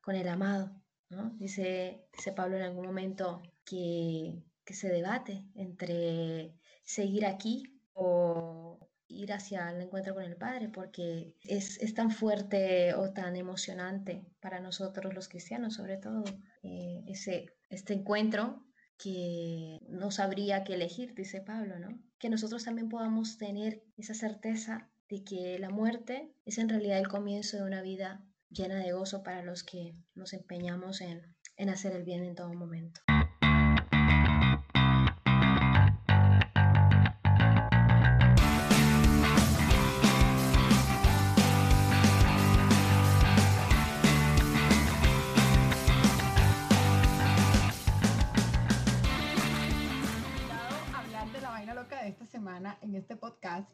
con 0.02 0.16
el 0.16 0.28
amado. 0.28 0.82
¿no? 1.10 1.32
Dice, 1.38 2.06
dice 2.14 2.34
Pablo 2.34 2.58
en 2.58 2.64
algún 2.64 2.86
momento 2.86 3.42
que, 3.66 4.44
que 4.66 4.74
se 4.74 4.90
debate 4.90 5.46
entre 5.56 6.54
seguir 6.90 7.28
aquí 7.28 7.64
o 7.94 8.80
ir 9.08 9.32
hacia 9.32 9.70
el 9.70 9.80
encuentro 9.80 10.16
con 10.16 10.24
el 10.24 10.36
Padre, 10.36 10.70
porque 10.70 11.36
es, 11.44 11.80
es 11.82 11.94
tan 11.94 12.10
fuerte 12.10 12.96
o 12.96 13.14
tan 13.14 13.36
emocionante 13.36 14.26
para 14.40 14.60
nosotros 14.60 15.14
los 15.14 15.30
cristianos, 15.30 15.76
sobre 15.76 15.98
todo, 15.98 16.24
eh, 16.64 17.04
ese, 17.08 17.46
este 17.70 17.94
encuentro 17.94 18.66
que 18.98 19.80
no 19.88 20.10
sabría 20.10 20.64
qué 20.64 20.74
elegir, 20.74 21.14
dice 21.14 21.42
Pablo, 21.42 21.78
¿no? 21.78 22.02
Que 22.18 22.30
nosotros 22.30 22.66
también 22.66 22.90
podamos 22.90 23.38
tener 23.38 23.84
esa 23.96 24.16
certeza 24.16 24.90
de 25.10 25.24
que 25.24 25.60
la 25.60 25.70
muerte 25.70 26.34
es 26.46 26.58
en 26.58 26.70
realidad 26.70 26.98
el 26.98 27.08
comienzo 27.08 27.58
de 27.58 27.64
una 27.64 27.84
vida 27.84 28.26
llena 28.50 28.80
de 28.80 28.94
gozo 28.94 29.22
para 29.22 29.44
los 29.44 29.64
que 29.64 29.94
nos 30.16 30.34
empeñamos 30.34 31.02
en, 31.02 31.22
en 31.56 31.70
hacer 31.70 31.94
el 31.94 32.04
bien 32.04 32.24
en 32.24 32.34
todo 32.34 32.52
momento. 32.54 33.02
En 52.82 52.96
este 52.96 53.16
podcast. 53.16 53.70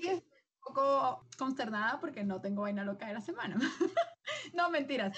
Y 0.00 0.08
es 0.08 0.22
un 0.22 0.74
poco 0.74 1.26
consternada 1.38 2.00
porque 2.00 2.24
no 2.24 2.40
tengo 2.40 2.62
vaina 2.62 2.84
loca 2.84 3.06
de 3.06 3.14
la 3.14 3.20
semana. 3.20 3.56
no, 4.54 4.70
mentiras. 4.70 5.16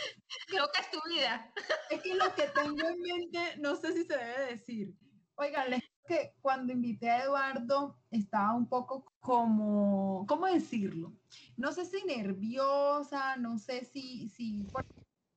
Loca 0.49 0.81
es 0.81 0.91
tu 0.91 0.99
vida. 1.09 1.53
Es 1.91 2.03
que 2.03 2.15
lo 2.15 2.35
que 2.35 2.49
tengo 2.49 2.89
en 2.89 3.01
mente, 3.01 3.57
no 3.59 3.77
sé 3.77 3.93
si 3.93 4.05
se 4.05 4.17
debe 4.17 4.53
decir. 4.53 4.95
Oigan, 5.37 5.71
les 5.71 5.83
que 6.09 6.35
cuando 6.41 6.73
invité 6.73 7.11
a 7.11 7.25
Eduardo 7.25 8.01
estaba 8.11 8.55
un 8.55 8.69
poco 8.69 9.05
como, 9.21 10.25
¿cómo 10.27 10.47
decirlo? 10.47 11.13
No 11.57 11.71
sé 11.71 11.85
si 11.85 12.03
nerviosa, 12.05 13.37
no 13.37 13.59
sé 13.59 13.85
si, 13.85 14.31
si 14.31 14.67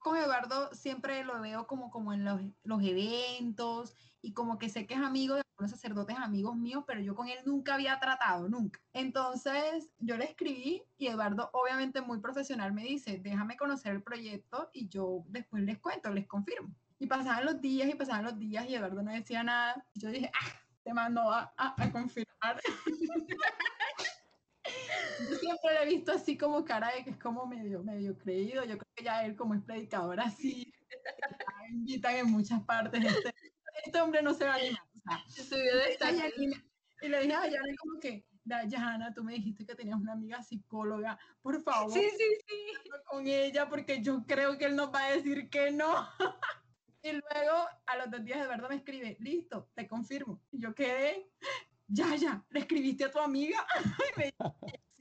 con 0.01 0.17
Eduardo 0.17 0.73
siempre 0.73 1.23
lo 1.23 1.39
veo 1.41 1.67
como, 1.67 1.89
como 1.91 2.11
en 2.11 2.25
los, 2.25 2.41
los 2.63 2.83
eventos 2.83 3.95
y 4.21 4.33
como 4.33 4.57
que 4.57 4.69
sé 4.69 4.85
que 4.85 4.95
es 4.95 4.99
amigo 4.99 5.35
de 5.35 5.41
algunos 5.41 5.71
sacerdotes 5.71 6.17
amigos 6.17 6.55
míos, 6.55 6.83
pero 6.85 6.99
yo 7.01 7.15
con 7.15 7.27
él 7.27 7.37
nunca 7.45 7.75
había 7.75 7.99
tratado, 7.99 8.49
nunca. 8.49 8.79
Entonces 8.93 9.91
yo 9.99 10.17
le 10.17 10.25
escribí 10.25 10.83
y 10.97 11.07
Eduardo, 11.07 11.49
obviamente 11.53 12.01
muy 12.01 12.19
profesional, 12.19 12.73
me 12.73 12.83
dice, 12.83 13.19
déjame 13.23 13.57
conocer 13.57 13.93
el 13.93 14.03
proyecto 14.03 14.69
y 14.73 14.89
yo 14.89 15.23
después 15.27 15.63
les 15.63 15.79
cuento, 15.79 16.11
les 16.11 16.27
confirmo. 16.27 16.73
Y 16.99 17.07
pasaban 17.07 17.45
los 17.45 17.61
días 17.61 17.89
y 17.89 17.95
pasaban 17.95 18.25
los 18.25 18.37
días 18.37 18.65
y 18.67 18.75
Eduardo 18.75 19.01
no 19.01 19.11
decía 19.11 19.43
nada. 19.43 19.85
Yo 19.95 20.09
dije, 20.09 20.31
ah, 20.33 20.47
te 20.83 20.93
mando 20.93 21.21
a, 21.31 21.53
a, 21.57 21.91
confirmar. 21.91 22.59
yo 25.29 25.35
siempre 25.35 25.73
le 25.73 25.83
he 25.83 25.85
visto 25.85 26.11
así 26.11 26.37
como 26.37 26.63
cara 26.65 26.93
de 26.95 27.03
que 27.03 27.11
es 27.11 27.17
como 27.17 27.45
medio, 27.45 27.83
medio 27.83 28.17
creído. 28.17 28.63
Yo 28.63 28.77
creo 28.77 28.91
que 28.95 29.03
ya 29.03 29.25
él 29.25 29.35
como 29.35 29.53
es 29.53 29.61
predicador 29.61 30.19
así, 30.19 30.73
invitan 31.69 32.15
en 32.15 32.31
muchas 32.31 32.61
partes 32.63 33.03
este 33.03 33.33
este 33.85 34.01
hombre 34.01 34.21
no 34.21 34.33
se 34.33 34.45
va 34.45 34.53
a 34.53 34.57
animar. 34.57 34.81
O 35.27 35.43
sea, 35.43 36.29
y 37.01 37.07
le 37.07 37.21
dije 37.21 37.33
a 37.33 37.47
Yana 37.47 37.75
como 37.79 37.99
que, 37.99 38.25
Yana, 38.45 39.13
tú 39.13 39.23
me 39.23 39.33
dijiste 39.33 39.65
que 39.65 39.75
tenías 39.75 39.97
una 39.97 40.13
amiga 40.13 40.43
psicóloga, 40.43 41.17
por 41.41 41.61
favor. 41.63 41.91
Sí, 41.91 42.07
sí, 42.17 42.25
sí. 42.47 42.89
Con 43.05 43.27
ella, 43.27 43.67
porque 43.67 44.01
yo 44.01 44.23
creo 44.27 44.57
que 44.57 44.65
él 44.65 44.75
nos 44.75 44.93
va 44.93 45.05
a 45.05 45.11
decir 45.13 45.49
que 45.49 45.71
no. 45.71 46.07
y 47.03 47.11
luego, 47.11 47.67
a 47.87 47.97
los 47.97 48.11
dos 48.11 48.23
días, 48.23 48.39
Eduardo 48.39 48.69
me 48.69 48.75
escribe, 48.75 49.17
listo, 49.19 49.69
te 49.73 49.87
confirmo. 49.87 50.41
Y 50.51 50.59
yo 50.59 50.75
quedé, 50.75 51.27
ya, 51.87 52.15
ya, 52.15 52.45
¿le 52.49 52.59
escribiste 52.59 53.05
a 53.05 53.11
tu 53.11 53.19
amiga? 53.19 53.65
y 54.15 54.19
me 54.19 54.25
dijo, 54.25 54.55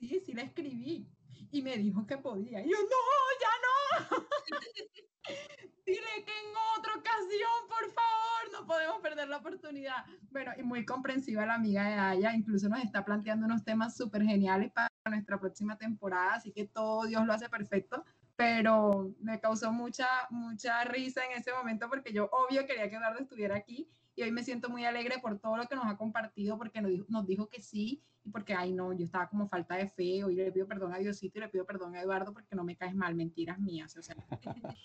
sí, 0.09 0.21
sí, 0.21 0.33
le 0.33 0.43
escribí. 0.43 1.09
Y 1.53 1.63
me 1.63 1.77
dijo 1.77 2.07
que 2.07 2.17
podía. 2.17 2.61
Y 2.61 2.71
yo, 2.71 2.77
no, 2.77 3.39
ya 3.41 4.17
no. 4.17 4.27
Dile 5.87 6.25
que 6.25 6.33
en 6.33 6.79
otra 6.79 6.95
ocasión, 6.95 7.69
por 7.69 7.93
favor, 7.93 8.53
no 8.53 8.67
podemos 8.67 9.01
perder 9.01 9.29
la 9.29 9.39
oportunidad. 9.39 10.05
Bueno, 10.31 10.53
y 10.57 10.63
muy 10.63 10.85
comprensiva 10.85 11.47
la 11.47 11.55
amiga 11.55 11.89
de 11.89 11.95
Aya, 11.95 12.35
incluso 12.35 12.69
nos 12.69 12.85
está 12.85 13.05
planteando 13.05 13.47
unos 13.47 13.65
temas 13.65 13.97
súper 13.97 14.23
geniales 14.23 14.71
para 14.73 14.91
nuestra 15.07 15.41
próxima 15.41 15.77
temporada, 15.77 16.35
así 16.35 16.53
que 16.53 16.67
todo 16.67 17.07
Dios 17.07 17.27
lo 17.27 17.33
hace 17.33 17.49
perfecto, 17.49 18.05
pero 18.37 19.13
me 19.21 19.41
causó 19.41 19.73
mucha, 19.73 20.07
mucha 20.31 20.85
risa 20.85 21.25
en 21.25 21.39
ese 21.39 21.53
momento 21.53 21.89
porque 21.89 22.13
yo 22.13 22.31
obvio 22.31 22.65
quería 22.67 22.89
que 22.89 22.97
Eduardo 22.97 23.21
estuviera 23.21 23.57
aquí 23.57 23.91
y 24.21 24.23
hoy 24.23 24.33
me 24.33 24.45
siento 24.45 24.69
muy 24.69 24.85
alegre 24.85 25.19
por 25.19 25.39
todo 25.39 25.57
lo 25.57 25.67
que 25.67 25.75
nos 25.75 25.87
ha 25.87 25.97
compartido, 25.97 26.59
porque 26.59 26.83
nos 26.83 26.91
dijo, 26.91 27.07
nos 27.09 27.27
dijo 27.27 27.49
que 27.49 27.63
sí 27.63 28.03
y 28.23 28.31
porque, 28.31 28.53
ay 28.53 28.71
no, 28.75 28.93
yo 28.93 29.07
estaba 29.07 29.31
como 29.31 29.49
falta 29.49 29.77
de 29.77 29.89
fe, 29.89 30.23
hoy 30.23 30.35
le 30.35 30.53
pido 30.53 30.67
perdón 30.67 30.93
a 30.93 30.99
Diosito 30.99 31.39
y 31.39 31.41
le 31.41 31.49
pido 31.49 31.65
perdón 31.65 31.95
a 31.95 32.03
Eduardo 32.03 32.35
porque 32.35 32.55
no 32.55 32.63
me 32.63 32.77
caes 32.77 32.95
mal, 32.95 33.15
mentiras 33.15 33.59
mías. 33.59 33.97
O 33.97 34.03
sea. 34.03 34.17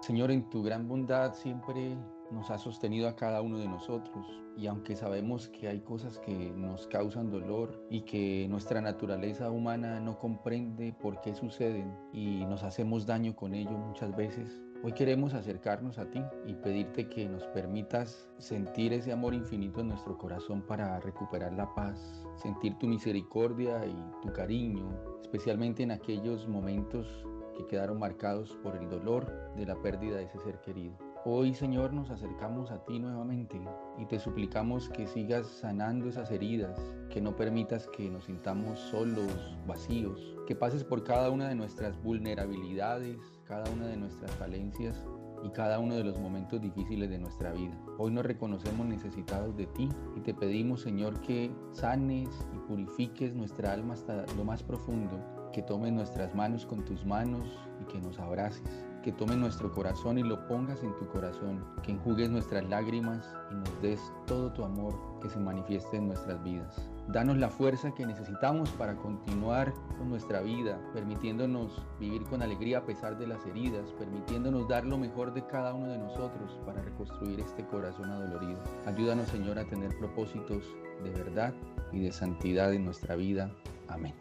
Señor, 0.00 0.30
en 0.30 0.48
tu 0.48 0.62
gran 0.62 0.88
bondad 0.88 1.34
siempre 1.34 1.94
nos 2.30 2.50
ha 2.50 2.56
sostenido 2.56 3.06
a 3.06 3.16
cada 3.16 3.42
uno 3.42 3.58
de 3.58 3.68
nosotros 3.68 4.26
y 4.56 4.66
aunque 4.66 4.96
sabemos 4.96 5.48
que 5.48 5.68
hay 5.68 5.80
cosas 5.80 6.18
que 6.18 6.32
nos 6.32 6.86
causan 6.86 7.30
dolor 7.30 7.86
y 7.90 8.02
que 8.02 8.46
nuestra 8.48 8.80
naturaleza 8.80 9.50
humana 9.50 10.00
no 10.00 10.18
comprende 10.18 10.94
por 10.94 11.20
qué 11.20 11.34
suceden 11.34 11.94
y 12.12 12.46
nos 12.46 12.62
hacemos 12.62 13.04
daño 13.04 13.36
con 13.36 13.54
ello 13.54 13.72
muchas 13.72 14.16
veces, 14.16 14.63
Hoy 14.84 14.92
queremos 14.92 15.32
acercarnos 15.32 15.96
a 15.96 16.10
ti 16.10 16.22
y 16.44 16.52
pedirte 16.56 17.08
que 17.08 17.26
nos 17.26 17.42
permitas 17.46 18.28
sentir 18.36 18.92
ese 18.92 19.12
amor 19.12 19.32
infinito 19.32 19.80
en 19.80 19.88
nuestro 19.88 20.18
corazón 20.18 20.60
para 20.60 21.00
recuperar 21.00 21.54
la 21.54 21.74
paz, 21.74 22.22
sentir 22.36 22.76
tu 22.76 22.86
misericordia 22.86 23.86
y 23.86 23.96
tu 24.20 24.30
cariño, 24.34 24.90
especialmente 25.22 25.82
en 25.82 25.90
aquellos 25.90 26.46
momentos 26.46 27.08
que 27.56 27.66
quedaron 27.66 27.98
marcados 27.98 28.58
por 28.62 28.76
el 28.76 28.90
dolor 28.90 29.54
de 29.56 29.64
la 29.64 29.80
pérdida 29.80 30.18
de 30.18 30.24
ese 30.24 30.38
ser 30.40 30.60
querido. 30.60 30.98
Hoy, 31.24 31.54
Señor, 31.54 31.94
nos 31.94 32.10
acercamos 32.10 32.70
a 32.70 32.84
ti 32.84 32.98
nuevamente 32.98 33.58
y 33.96 34.04
te 34.04 34.18
suplicamos 34.18 34.90
que 34.90 35.06
sigas 35.06 35.46
sanando 35.46 36.10
esas 36.10 36.30
heridas, 36.30 36.78
que 37.08 37.22
no 37.22 37.34
permitas 37.34 37.88
que 37.88 38.10
nos 38.10 38.26
sintamos 38.26 38.78
solos, 38.78 39.56
vacíos, 39.66 40.36
que 40.46 40.54
pases 40.54 40.84
por 40.84 41.04
cada 41.04 41.30
una 41.30 41.48
de 41.48 41.54
nuestras 41.54 41.96
vulnerabilidades, 42.02 43.16
cada 43.46 43.70
una 43.70 43.86
de 43.86 43.96
nuestras 43.96 44.30
falencias 44.32 45.04
y 45.42 45.50
cada 45.50 45.78
uno 45.78 45.94
de 45.94 46.04
los 46.04 46.18
momentos 46.18 46.60
difíciles 46.60 47.10
de 47.10 47.18
nuestra 47.18 47.52
vida. 47.52 47.78
Hoy 47.98 48.10
nos 48.10 48.24
reconocemos 48.24 48.86
necesitados 48.86 49.54
de 49.56 49.66
ti 49.66 49.88
y 50.16 50.20
te 50.20 50.32
pedimos, 50.32 50.80
Señor, 50.80 51.20
que 51.20 51.54
sanes 51.72 52.28
y 52.54 52.58
purifiques 52.66 53.34
nuestra 53.34 53.72
alma 53.72 53.94
hasta 53.94 54.24
lo 54.36 54.44
más 54.44 54.62
profundo, 54.62 55.20
que 55.52 55.62
tomes 55.62 55.92
nuestras 55.92 56.34
manos 56.34 56.64
con 56.64 56.84
tus 56.84 57.04
manos 57.04 57.44
y 57.82 57.84
que 57.92 58.00
nos 58.00 58.18
abraces, 58.18 58.86
que 59.02 59.12
tomes 59.12 59.36
nuestro 59.36 59.70
corazón 59.70 60.18
y 60.18 60.22
lo 60.22 60.46
pongas 60.46 60.82
en 60.82 60.96
tu 60.96 61.06
corazón, 61.08 61.62
que 61.82 61.92
enjugues 61.92 62.30
nuestras 62.30 62.64
lágrimas 62.64 63.28
y 63.50 63.54
nos 63.54 63.82
des 63.82 64.00
todo 64.26 64.50
tu 64.52 64.64
amor 64.64 64.94
que 65.20 65.28
se 65.28 65.38
manifieste 65.38 65.98
en 65.98 66.08
nuestras 66.08 66.42
vidas. 66.42 66.88
Danos 67.08 67.36
la 67.36 67.50
fuerza 67.50 67.94
que 67.94 68.06
necesitamos 68.06 68.70
para 68.70 68.96
continuar 68.96 69.72
con 69.98 70.08
nuestra 70.08 70.40
vida, 70.40 70.80
permitiéndonos 70.94 71.82
vivir 72.00 72.22
con 72.24 72.42
alegría 72.42 72.78
a 72.78 72.86
pesar 72.86 73.18
de 73.18 73.26
las 73.26 73.44
heridas, 73.46 73.92
permitiéndonos 73.98 74.66
dar 74.68 74.84
lo 74.86 74.96
mejor 74.96 75.34
de 75.34 75.46
cada 75.46 75.74
uno 75.74 75.92
de 75.92 75.98
nosotros 75.98 76.58
para 76.64 76.80
reconstruir 76.80 77.40
este 77.40 77.64
corazón 77.66 78.10
adolorido. 78.10 78.58
Ayúdanos, 78.86 79.28
Señor, 79.28 79.58
a 79.58 79.64
tener 79.66 79.96
propósitos 79.98 80.64
de 81.02 81.10
verdad 81.10 81.52
y 81.92 82.00
de 82.00 82.10
santidad 82.10 82.72
en 82.72 82.86
nuestra 82.86 83.16
vida. 83.16 83.50
Amén. 83.88 84.14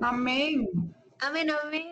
Amén. 0.00 0.68
Amén, 1.20 1.48
amén. 1.64 1.86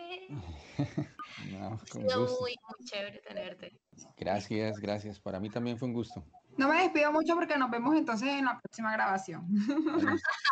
No, 1.51 1.73
Ha 1.73 1.85
sido 1.85 2.21
gusto. 2.21 2.41
muy, 2.41 2.55
muy 2.67 2.85
chévere 2.85 3.19
tenerte. 3.27 3.73
Gracias, 4.17 4.77
gracias. 4.79 5.19
Para 5.19 5.39
mí 5.39 5.49
también 5.49 5.77
fue 5.77 5.87
un 5.87 5.93
gusto. 5.93 6.23
No 6.59 6.67
me 6.67 6.81
despido 6.81 7.11
mucho 7.13 7.35
porque 7.35 7.57
nos 7.57 7.71
vemos 7.71 7.95
entonces 7.95 8.27
en 8.27 8.45
la 8.45 8.59
próxima 8.59 8.91
grabación. 8.91 9.47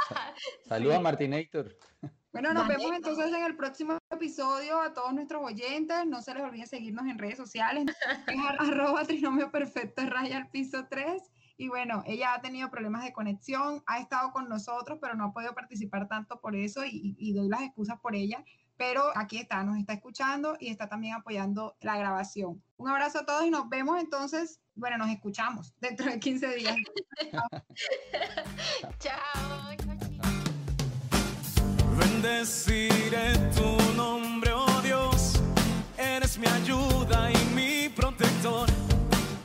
Sa- 0.07 0.33
Saluda 0.67 0.97
a 0.97 0.99
Martinator. 1.01 1.75
Bueno, 2.31 2.53
nos 2.53 2.67
Vale, 2.67 2.77
vemos 2.77 2.95
entonces 2.95 3.27
en 3.33 3.43
el 3.43 3.55
próximo 3.57 3.97
episodio 4.09 4.79
a 4.79 4.93
todos 4.93 5.13
nuestros 5.13 5.43
oyentes. 5.43 6.05
No 6.05 6.21
se 6.21 6.33
les 6.33 6.43
olvide 6.43 6.65
seguirnos 6.65 7.05
en 7.07 7.17
redes 7.17 7.37
sociales. 7.37 7.85
Es 8.27 8.39
ar- 8.39 8.57
arroba 8.59 9.03
trinomio 9.03 9.51
perfecto 9.51 10.01
raya 10.05 10.37
al 10.37 10.49
piso 10.49 10.87
3. 10.89 11.21
Y 11.57 11.67
bueno, 11.67 12.03
ella 12.05 12.35
ha 12.35 12.41
tenido 12.41 12.69
problemas 12.69 13.03
de 13.03 13.11
conexión, 13.11 13.83
ha 13.87 13.99
estado 13.99 14.31
con 14.31 14.47
nosotros, 14.47 14.99
pero 15.01 15.15
no 15.15 15.25
ha 15.25 15.31
podido 15.33 15.53
participar 15.55 16.07
tanto 16.07 16.39
por 16.39 16.55
eso 16.55 16.85
y, 16.85 17.15
y 17.17 17.33
doy 17.33 17.49
las 17.49 17.63
excusas 17.63 17.99
por 17.99 18.15
ella. 18.15 18.45
Pero 18.77 19.11
aquí 19.15 19.37
está, 19.37 19.63
nos 19.63 19.77
está 19.77 19.93
escuchando 19.93 20.55
y 20.59 20.69
está 20.69 20.87
también 20.87 21.15
apoyando 21.15 21.75
la 21.81 21.97
grabación. 21.97 22.63
Un 22.77 22.89
abrazo 22.89 23.19
a 23.19 23.25
todos 23.25 23.45
y 23.45 23.49
nos 23.49 23.67
vemos 23.69 23.99
entonces, 23.99 24.59
bueno, 24.75 24.97
nos 24.97 25.09
escuchamos 25.09 25.73
dentro 25.81 26.05
de 26.05 26.19
15 26.19 26.55
días. 26.55 26.75
Chao. 28.99 29.57
Bendeciré 31.97 33.33
tu 33.55 33.93
nombre, 33.95 34.51
oh 34.53 34.81
Dios. 34.81 35.33
Eres 35.97 36.37
mi 36.37 36.47
ayuda 36.47 37.31
y 37.31 37.37
mi 37.55 37.89
protector. 37.89 38.69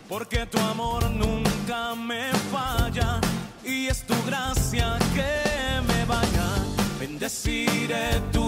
Porque 0.08 0.44
tu 0.46 0.58
amor 0.58 1.10
nunca 1.10 1.94
me 1.94 2.30
falla. 2.52 3.20
Y 3.64 3.86
es 3.86 4.06
tu 4.06 4.14
gracia 4.26 4.98
que 5.14 5.80
me 5.86 6.04
baña. 6.04 6.48
Bendeciré 6.98 8.20
tu 8.32 8.41